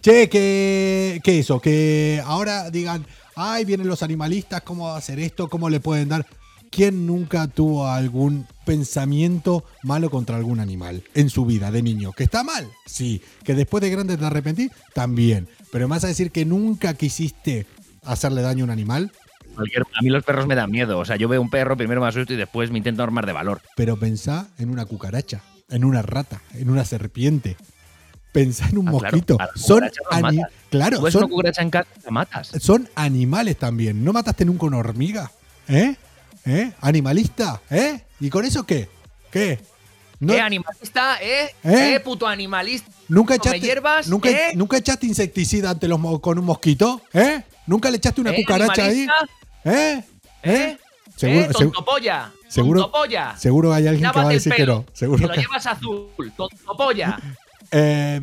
Che, 0.03 0.29
que, 0.29 1.21
que 1.25 1.39
eso, 1.39 1.61
que 1.61 2.23
ahora 2.27 2.71
digan, 2.71 3.07
ay, 3.37 3.65
vienen 3.65 3.87
los 3.89 4.03
animalistas, 4.03 4.61
¿cómo 4.61 4.89
va 4.89 4.97
a 4.97 4.99
hacer 4.99 5.19
esto? 5.19 5.49
¿Cómo 5.49 5.71
le 5.71 5.81
pueden 5.81 6.11
dar? 6.11 6.27
¿Quién 6.75 7.07
nunca 7.07 7.47
tuvo 7.47 7.87
algún 7.87 8.47
pensamiento 8.65 9.65
malo 9.85 10.11
contra 10.11 10.37
algún 10.37 10.59
animal 10.59 11.05
en 11.15 11.31
su 11.31 11.45
vida 11.47 11.71
de 11.71 11.83
niño? 11.83 12.13
¿Que 12.13 12.25
está 12.25 12.43
mal? 12.43 12.69
Sí. 12.87 13.23
¿Que 13.45 13.55
después 13.55 13.81
de 13.81 13.91
grande 13.91 14.17
te 14.17 14.25
arrepentí? 14.25 14.71
También. 14.93 15.49
Pero 15.71 15.87
me 15.87 15.93
vas 15.95 16.05
a 16.05 16.09
decir 16.09 16.33
que 16.33 16.45
nunca 16.45 16.95
quisiste 16.95 17.67
hacerle 18.03 18.43
daño 18.43 18.65
a 18.65 18.67
un 18.67 18.71
animal. 18.71 19.13
A 19.57 20.03
mí 20.03 20.09
los 20.11 20.25
perros 20.25 20.49
me 20.49 20.57
dan 20.57 20.71
miedo. 20.73 20.99
O 20.99 21.05
sea, 21.05 21.15
yo 21.15 21.29
veo 21.29 21.41
un 21.41 21.49
perro, 21.49 21.77
primero 21.77 22.01
me 22.01 22.09
asusto 22.09 22.33
y 22.33 22.37
después 22.37 22.73
me 22.73 22.79
intento 22.79 23.05
armar 23.05 23.25
de 23.25 23.33
valor. 23.33 23.61
Pero 23.77 23.97
pensá 23.97 24.49
en 24.59 24.69
una 24.71 24.85
cucaracha, 24.85 25.43
en 25.71 25.85
una 25.85 26.03
rata, 26.03 26.43
en 26.55 26.71
una 26.71 26.85
serpiente. 26.85 27.57
Pensá 28.33 28.69
en 28.69 28.79
un 28.79 28.89
Ah, 28.89 28.91
mosquito. 28.91 29.39
son 29.55 29.77
cucarachas 29.77 30.05
las 30.11 30.25
ani- 30.25 30.37
matas. 30.39 30.53
claro, 30.71 31.11
son, 31.13 31.23
una 31.25 31.31
cucaracha 31.33 31.63
en 31.63 31.71
casa, 31.71 31.89
matas. 32.11 32.51
son 32.59 32.89
animales 32.97 33.57
también. 33.59 34.03
¿No 34.05 34.13
mataste 34.13 34.45
nunca 34.45 34.67
una 34.67 34.79
hormiga? 34.79 35.31
¿Eh? 35.69 35.95
¿Eh? 36.47 36.73
¿Animalista? 36.81 37.61
¿Eh? 37.71 38.05
¿Y 38.21 38.31
con 38.31 38.45
eso 38.45 38.65
qué? 38.65 38.89
¿Qué? 39.31 39.59
No- 40.21 40.33
¿Eh, 40.33 40.41
animalista? 40.41 41.19
¿Eh? 41.23 41.55
¿Eh? 41.65 41.95
¿Eh, 41.97 42.01
puto 42.01 42.27
animalista? 42.27 42.91
¿Nunca 43.09 43.37
¿Come 43.39 43.51
echaste, 43.57 43.67
hierbas? 43.67 44.09
nunca, 44.09 44.31
¿Eh? 44.31 44.53
nunca 44.55 44.77
echaste 44.77 45.07
insecticida 45.07 45.71
ante 45.71 45.89
los 45.89 46.01
con 46.21 46.39
un 46.39 46.45
mosquito? 46.45 47.01
¿Eh? 47.13 47.43
¿Nunca 47.67 47.91
le 47.91 47.97
echaste 47.99 48.21
una 48.21 48.31
¿Eh, 48.31 48.37
cucaracha 48.37 48.85
ahí? 48.85 49.07
animalista? 49.09 49.15
¿Eh? 49.65 50.05
¿Eh? 50.43 50.79
Seguro, 51.17 51.41
¿Eh? 51.41 51.49
segu- 51.49 51.59
Tontopolla. 51.73 52.33
seguro- 52.49 52.81
Tontopolla. 52.83 53.37
seguro 53.37 53.73
hay 53.73 53.87
alguien 53.87 54.03
que 54.11 54.15
va 54.17 54.21
a 54.21 54.25
Lávate 54.25 54.35
decir 54.35 54.53
que 54.53 54.59
pelo, 54.63 54.75
no. 54.75 54.85
Seguro 54.93 55.19
que 55.21 55.27
lo 55.29 55.33
que- 55.35 55.41
llevas 55.41 55.67
azul. 55.67 56.09
Tontopolla. 56.37 57.19
Eh, 57.77 58.21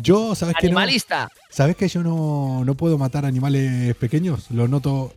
yo, 0.00 0.34
¿sabes 0.34 0.54
que 0.58 0.68
no? 0.70 0.78
Animalista. 0.78 1.28
¿Sabes 1.50 1.76
que 1.76 1.88
yo 1.88 2.02
no, 2.02 2.64
no 2.64 2.74
puedo 2.74 2.96
matar 2.96 3.26
animales 3.26 3.94
pequeños? 3.96 4.46
Lo 4.50 4.66
noto. 4.66 5.12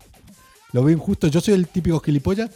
Lo 0.74 0.84
veo 0.84 0.96
injusto. 0.96 1.28
Yo 1.28 1.42
soy 1.42 1.54
el 1.54 1.68
típico 1.68 2.00
gilipollas 2.00 2.50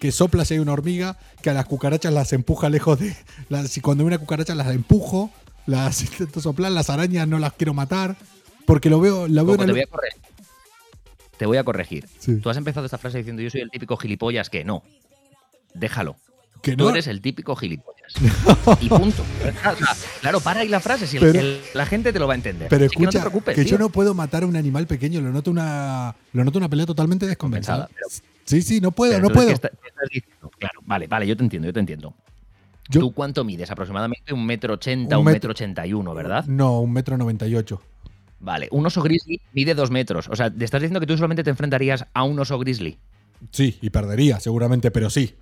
que 0.00 0.12
sopla 0.12 0.44
si 0.44 0.54
hay 0.54 0.60
una 0.60 0.72
hormiga, 0.72 1.16
que 1.42 1.50
a 1.50 1.54
las 1.54 1.66
cucarachas 1.66 2.12
las 2.12 2.32
empuja 2.32 2.68
lejos 2.70 2.98
de. 3.00 3.16
las- 3.48 3.68
si 3.70 3.80
cuando 3.80 4.02
hay 4.02 4.06
una 4.08 4.18
cucaracha 4.18 4.54
las 4.54 4.68
empujo, 4.68 5.30
las 5.66 6.00
intento 6.02 6.40
soplar, 6.40 6.72
las 6.72 6.88
arañas 6.90 7.26
no 7.28 7.38
las 7.38 7.52
quiero 7.54 7.74
matar. 7.74 8.16
Porque 8.66 8.90
lo 8.90 9.00
veo. 9.00 9.28
La 9.28 9.42
veo 9.42 9.56
te 9.56 9.66
voy 9.72 9.80
a 9.80 9.86
corregir. 9.86 10.22
Te 11.38 11.46
voy 11.46 11.56
a 11.56 11.64
corregir. 11.64 12.08
Sí. 12.18 12.36
Tú 12.36 12.50
has 12.50 12.56
empezado 12.56 12.84
esta 12.86 12.98
frase 12.98 13.18
diciendo 13.18 13.42
yo 13.42 13.50
soy 13.50 13.60
el 13.60 13.70
típico 13.70 13.96
gilipollas 13.96 14.50
que 14.50 14.64
no. 14.64 14.82
Déjalo. 15.74 16.16
Que 16.62 16.76
Tú 16.76 16.84
no. 16.84 16.90
eres 16.90 17.06
el 17.06 17.20
típico 17.20 17.54
gilipollas. 17.56 18.12
y 18.80 18.88
punto. 18.88 19.22
O 19.22 19.52
sea, 19.60 19.76
claro, 20.20 20.40
para 20.40 20.60
ahí 20.60 20.68
la 20.68 20.80
frase. 20.80 21.06
Si 21.06 21.16
el- 21.18 21.22
Pero- 21.22 21.40
el- 21.40 21.60
la 21.74 21.86
gente 21.86 22.12
te 22.12 22.18
lo 22.18 22.26
va 22.26 22.34
a 22.34 22.36
entender. 22.36 22.68
Pero 22.68 22.86
Así 22.86 22.96
que 22.96 23.02
no 23.04 23.10
te 23.10 23.18
escucha, 23.18 23.24
que, 23.24 23.30
preocupes. 23.30 23.66
yo 23.70 23.78
no 23.78 23.88
puedo 23.90 24.14
matar 24.14 24.42
a 24.42 24.46
un 24.46 24.56
animal 24.56 24.86
pequeño. 24.86 25.20
Lo 25.20 25.30
noto 25.30 25.50
una, 25.50 26.14
lo 26.32 26.44
noto 26.44 26.58
una 26.58 26.68
pelea 26.68 26.86
totalmente 26.86 27.26
descompensada. 27.26 27.86
Compensada, 27.88 28.24
Sí, 28.44 28.62
sí, 28.62 28.80
no 28.80 28.92
puedo, 28.92 29.20
no 29.20 29.28
puedo. 29.28 29.48
¿qué 29.48 29.52
está-? 29.54 29.70
Claro, 30.58 30.80
vale, 30.86 31.06
vale, 31.06 31.26
yo 31.26 31.36
te 31.36 31.42
entiendo, 31.42 31.66
yo 31.68 31.72
te 31.74 31.80
entiendo. 31.80 32.14
Yo- 32.88 33.00
¿Tú 33.00 33.12
cuánto 33.12 33.44
mides? 33.44 33.70
Aproximadamente 33.70 34.32
un 34.32 34.46
metro 34.46 34.72
ochenta, 34.74 35.16
Un 35.16 35.20
un 35.20 35.24
metro- 35.26 35.34
metro 35.36 35.50
ochenta 35.50 35.86
y 35.86 35.92
uno, 35.92 36.14
¿verdad? 36.14 36.46
No, 36.46 36.80
un 36.80 36.90
metro 36.92 37.18
noventa 37.18 37.46
y 37.46 37.54
ocho. 37.54 37.82
Vale, 38.40 38.68
un 38.70 38.86
oso 38.86 39.02
grizzly 39.02 39.40
mide 39.52 39.74
dos 39.74 39.90
metros. 39.90 40.28
O 40.28 40.36
sea, 40.36 40.48
te 40.50 40.64
estás 40.64 40.80
diciendo 40.80 40.98
que 41.00 41.06
tú 41.06 41.14
solamente 41.16 41.44
te 41.44 41.50
enfrentarías 41.50 42.06
a 42.14 42.22
un 42.22 42.38
oso 42.38 42.58
grizzly. 42.58 42.96
Sí, 43.50 43.78
y 43.82 43.90
perdería 43.90 44.40
seguramente, 44.40 44.90
pero 44.90 45.10
sí. 45.10 45.34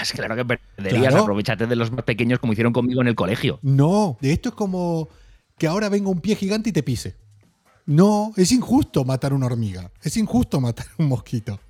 Es 0.00 0.12
claro 0.12 0.34
que 0.36 0.44
perderías. 0.44 1.08
Claro. 1.08 1.22
Aprovechate 1.22 1.66
de 1.66 1.76
los 1.76 1.90
más 1.92 2.04
pequeños 2.04 2.38
como 2.38 2.52
hicieron 2.52 2.72
conmigo 2.72 3.00
en 3.00 3.08
el 3.08 3.14
colegio. 3.14 3.58
No, 3.62 4.16
de 4.20 4.32
esto 4.32 4.50
es 4.50 4.54
como 4.54 5.08
que 5.58 5.66
ahora 5.66 5.88
venga 5.88 6.08
un 6.10 6.20
pie 6.20 6.34
gigante 6.36 6.70
y 6.70 6.72
te 6.72 6.82
pise. 6.82 7.16
No, 7.86 8.32
es 8.36 8.50
injusto 8.52 9.04
matar 9.04 9.32
una 9.34 9.46
hormiga. 9.46 9.90
Es 10.02 10.16
injusto 10.16 10.60
matar 10.60 10.86
un 10.98 11.08
mosquito. 11.08 11.60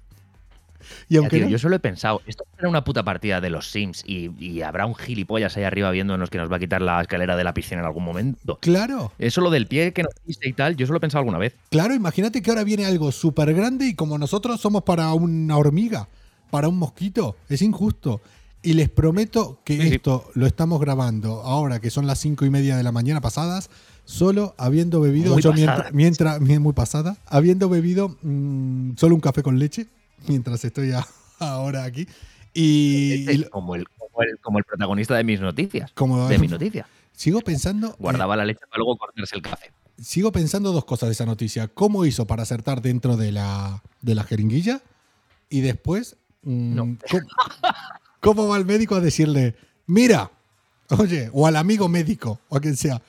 Y 1.09 1.15
Ya, 1.15 1.21
aunque 1.21 1.37
tío, 1.39 1.47
no- 1.47 1.51
yo 1.51 1.59
solo 1.59 1.77
he 1.77 1.81
pensado, 1.81 2.21
esto 2.27 2.45
será 2.57 2.69
una 2.69 2.85
puta 2.85 3.03
partida 3.03 3.41
de 3.41 3.49
los 3.49 3.71
Sims 3.71 4.03
y, 4.07 4.31
y 4.39 4.61
habrá 4.61 4.85
un 4.85 4.95
gilipollas 4.95 5.57
ahí 5.57 5.65
arriba 5.65 5.91
viéndonos 5.91 6.29
que 6.29 6.37
nos 6.37 6.53
va 6.53 6.57
a 6.57 6.59
quitar 6.59 6.83
la 6.83 7.01
escalera 7.01 7.37
de 7.37 7.45
la 7.45 7.55
piscina 7.55 7.81
en 7.81 7.87
algún 7.87 8.05
momento. 8.05 8.59
Claro, 8.61 9.11
Eso 9.19 9.41
lo 9.41 9.49
del 9.51 9.67
pie 9.67 9.95
que 9.95 10.03
nos 10.03 10.13
diste 10.27 10.47
y 10.47 10.53
tal, 10.53 10.77
yo 10.77 10.87
solo 10.87 10.99
he 10.99 11.01
pensado 11.01 11.21
alguna 11.21 11.39
vez. 11.39 11.55
claro, 11.71 11.95
imagínate 11.95 12.43
que 12.43 12.51
ahora 12.51 12.65
viene 12.65 12.85
algo 12.85 13.13
súper 13.13 13.55
grande 13.55 13.87
y 13.87 13.95
como 13.95 14.19
nosotros 14.19 14.61
somos 14.61 14.83
para 14.83 15.11
una 15.15 15.57
hormiga, 15.57 16.09
para 16.55 16.69
un 16.69 16.79
mosquito, 16.79 17.35
es 17.49 17.63
injusto. 17.63 18.21
Y 18.63 18.75
les 18.75 18.89
prometo 18.89 19.61
que 19.65 19.75
Sí, 19.77 19.89
sí. 19.89 19.95
esto 19.97 20.31
lo 20.35 20.47
estamos 20.47 20.81
grabando 20.81 21.43
ahora 21.43 21.81
que 21.81 21.91
son 21.91 22.07
las 22.07 22.21
cinco 22.21 22.45
y 22.45 22.51
media 22.51 22.77
de 22.77 22.85
la 22.85 22.93
mañana 22.93 23.21
pasadas, 23.21 23.71
solo 24.05 24.55
habiendo 24.57 25.01
bebido, 25.01 25.33
Muy 25.33 25.43
yo 25.43 25.53
mientras, 25.53 25.93
mientras, 25.93 26.41
muy 26.41 26.73
pasada, 26.73 27.17
habiendo 27.27 27.69
bebido 27.69 28.17
mm, 28.23 28.93
solo 28.97 29.17
un 29.17 29.21
café 29.21 29.43
con 29.43 29.59
leche, 29.59 29.89
mientras 30.29 30.65
estoy 30.65 30.93
a- 30.93 31.05
ahora 31.41 31.83
aquí. 31.83 32.07
Y, 32.55 33.15
Este 33.23 33.35
y 33.35 33.45
como, 33.51 33.75
el, 33.75 33.89
como, 33.89 34.23
el, 34.23 34.39
como 34.41 34.59
el 34.59 34.65
protagonista 34.65 35.17
de 35.17 35.25
mis 35.25 35.41
noticias. 35.41 35.91
como 35.93 36.29
De 36.29 36.39
mi 36.39 36.47
noticia. 36.47 36.87
sigo 37.13 37.41
pensando, 37.41 37.89
eh, 37.89 37.95
Guardaba 37.99 38.37
la 38.37 38.45
leche 38.45 38.61
para 38.71 38.79
luego 38.79 38.97
cortarse 38.97 39.35
el 39.35 39.43
café. 39.43 39.73
sigo 39.99 40.31
pensando 40.31 40.71
dos 40.71 40.85
cosas 40.85 41.09
de 41.09 41.15
esa 41.15 41.27
noticia. 41.27 41.67
¿Cómo 41.67 42.05
hizo 42.07 42.29
para 42.29 42.45
acertar 42.45 42.81
dentro 42.81 43.17
de 43.17 43.33
la, 43.33 43.83
de 44.03 44.15
la 44.15 44.23
jeringuilla? 44.23 44.83
Y 45.51 45.61
después, 45.61 46.17
mm, 46.45 46.75
No. 46.75 46.97
¿cómo, 47.11 47.27
cómo 48.21 48.49
va 48.49 48.57
el 48.57 48.65
médico 48.65 48.95
a 48.95 49.01
decirle, 49.01 49.55
mira, 49.87 50.31
oye, 50.91 51.31
o 51.33 51.47
al 51.47 51.57
amigo 51.57 51.89
médico, 51.89 52.41
o 52.49 52.57
a 52.57 52.61
quien 52.61 52.77
sea, 52.77 53.01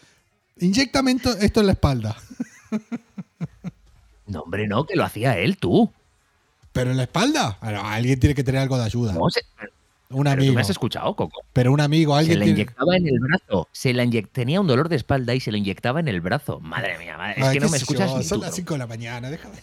inyectame 0.59 1.15
esto, 1.41 1.59
en 1.61 1.65
la 1.67 1.71
espalda. 1.73 2.15
No, 4.27 4.41
hombre, 4.41 4.67
no, 4.67 4.85
que 4.87 4.95
lo 4.95 5.03
hacía 5.03 5.37
él, 5.37 5.57
tú. 5.57 5.91
¿Pero 6.73 6.89
en 6.89 6.97
la 6.97 7.03
espalda? 7.03 7.59
Bueno, 7.61 7.81
alguien 7.85 8.19
tiene 8.19 8.33
que 8.33 8.43
tener 8.43 8.59
algo 8.61 8.75
de 8.77 8.83
ayuda. 8.83 9.13
No, 9.13 9.29
se- 9.29 9.41
un 10.09 10.23
pero 10.23 10.35
tú 10.35 10.41
amigo. 10.41 10.53
me 10.55 10.61
has 10.61 10.69
escuchado, 10.71 11.15
Coco. 11.15 11.41
Pero 11.53 11.71
un 11.71 11.79
amigo, 11.79 12.13
Se 12.13 12.19
alguien 12.21 12.39
la 12.39 12.45
tiene- 12.45 12.59
inyectaba 12.61 12.97
en 12.97 13.07
el 13.07 13.19
brazo. 13.19 13.67
Se 13.71 13.93
la 13.93 14.03
inyec- 14.03 14.29
tenía 14.31 14.59
un 14.61 14.65
dolor 14.67 14.89
de 14.89 14.95
espalda 14.95 15.35
y 15.35 15.39
se 15.39 15.51
lo 15.51 15.57
inyectaba 15.57 15.99
en 15.99 16.07
el 16.07 16.21
brazo. 16.21 16.59
Madre 16.59 16.97
mía, 16.97 17.17
madre, 17.17 17.35
es 17.37 17.43
Ay, 17.45 17.53
que 17.53 17.59
no 17.65 17.69
me 17.69 17.77
escuchas 17.77 18.09
yo, 18.11 18.17
ni 18.17 18.23
Son 18.23 18.39
tú, 18.39 18.41
las 18.45 18.51
bro. 18.51 18.55
5 18.55 18.73
de 18.73 18.77
la 18.79 18.87
mañana, 18.87 19.29
déjame. 19.29 19.57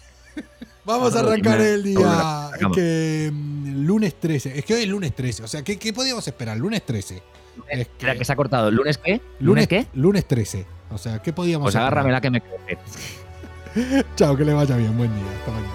Vamos 0.84 1.08
a 1.10 1.12
Claro, 1.12 1.28
arrancar 1.28 1.60
el 1.60 1.82
día 1.84 2.50
que 2.74 3.30
mm, 3.32 3.84
lunes 3.86 4.14
13. 4.18 4.58
Es 4.58 4.64
que 4.64 4.74
hoy 4.74 4.82
es 4.82 4.88
lunes 4.88 5.14
13. 5.14 5.44
O 5.44 5.48
sea, 5.48 5.62
¿qué, 5.62 5.78
qué 5.78 5.92
podíamos 5.92 6.26
esperar? 6.26 6.56
Lunes 6.56 6.84
13. 6.84 7.22
Es 7.68 7.88
que- 7.98 8.18
que 8.18 8.24
se 8.24 8.32
ha 8.32 8.36
cortado. 8.36 8.70
¿Lunes 8.70 8.98
qué? 8.98 9.20
¿Lunes 9.38 9.68
qué? 9.68 9.86
Lunes 9.94 10.26
13. 10.26 10.66
O 10.90 10.98
sea, 10.98 11.20
¿qué 11.22 11.32
podíamos 11.32 11.66
Pues 11.66 11.74
esperar? 11.74 11.92
agárrame 11.92 12.12
la 12.12 12.20
que 12.20 12.30
me 12.30 12.40
crece. 13.74 14.04
Chao, 14.16 14.36
que 14.36 14.44
le 14.44 14.54
vaya 14.54 14.76
bien. 14.76 14.96
Buen 14.98 15.14
día. 15.14 15.24
Hasta 15.38 15.50
mañana. 15.52 15.72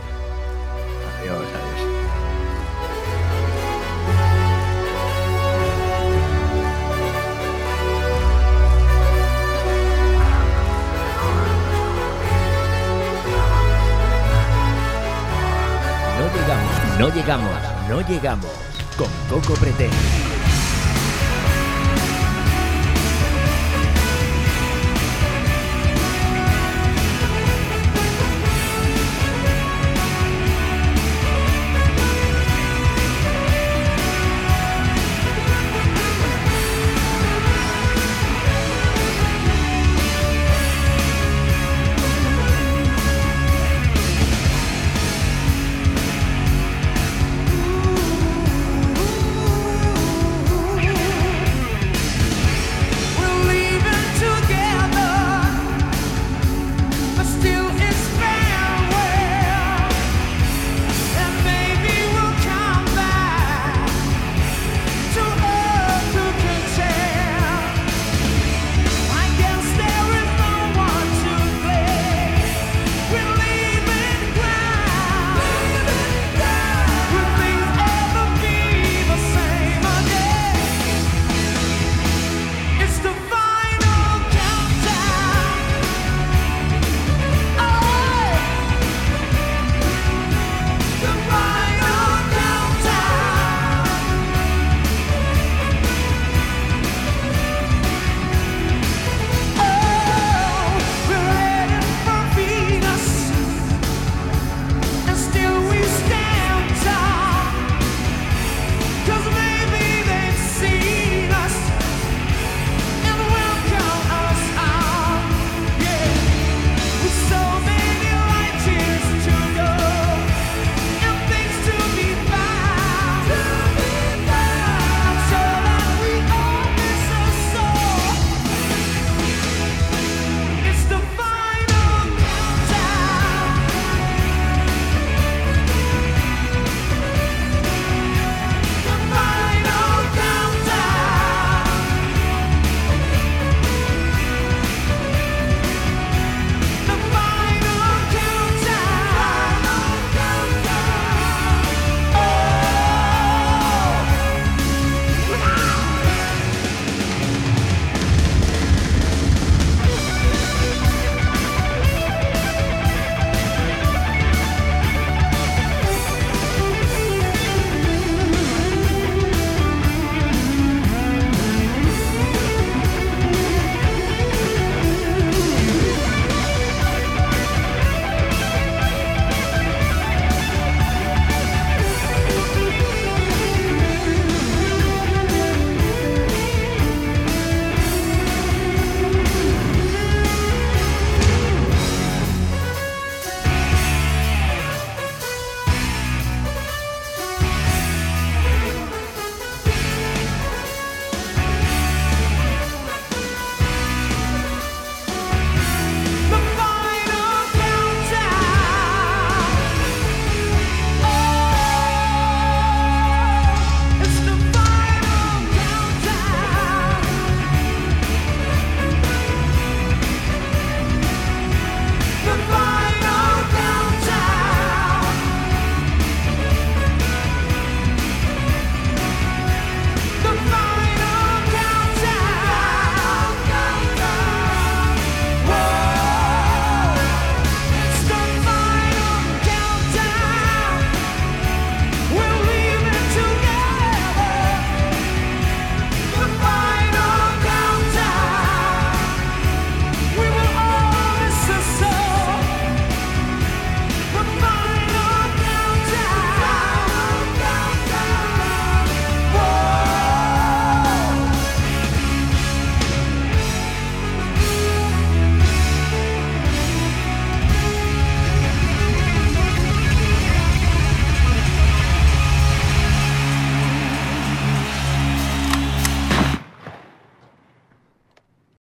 Adiós, 1.21 1.37
adiós. 1.37 1.66
No 16.99 17.09
llegamos, 17.09 17.51
no 17.87 18.01
llegamos. 18.01 18.51
Con 18.97 19.09
Coco 19.29 19.53
Pretel. 19.55 19.91